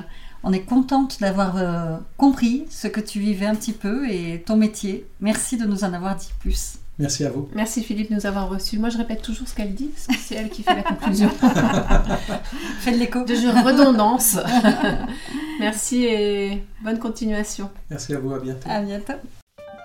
[0.44, 4.56] On est contente d'avoir euh, compris ce que tu vivais un petit peu et ton
[4.56, 5.06] métier.
[5.20, 6.78] Merci de nous en avoir dit plus.
[7.00, 7.50] Merci à vous.
[7.56, 8.78] Merci Philippe de nous avoir reçus.
[8.78, 11.30] Moi, je répète toujours ce qu'elle dit, parce que c'est elle qui fait la conclusion.
[12.80, 13.24] Fais de l'écho.
[13.24, 14.38] De jeu redondance.
[15.60, 17.70] Merci et bonne continuation.
[17.90, 18.70] Merci à vous, à bientôt.
[18.70, 19.14] À bientôt.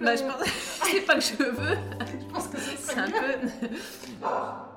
[0.00, 0.44] Bah, je pense...
[0.84, 1.76] c'est pas que je veux.
[2.20, 3.68] je pense que c'est un peu...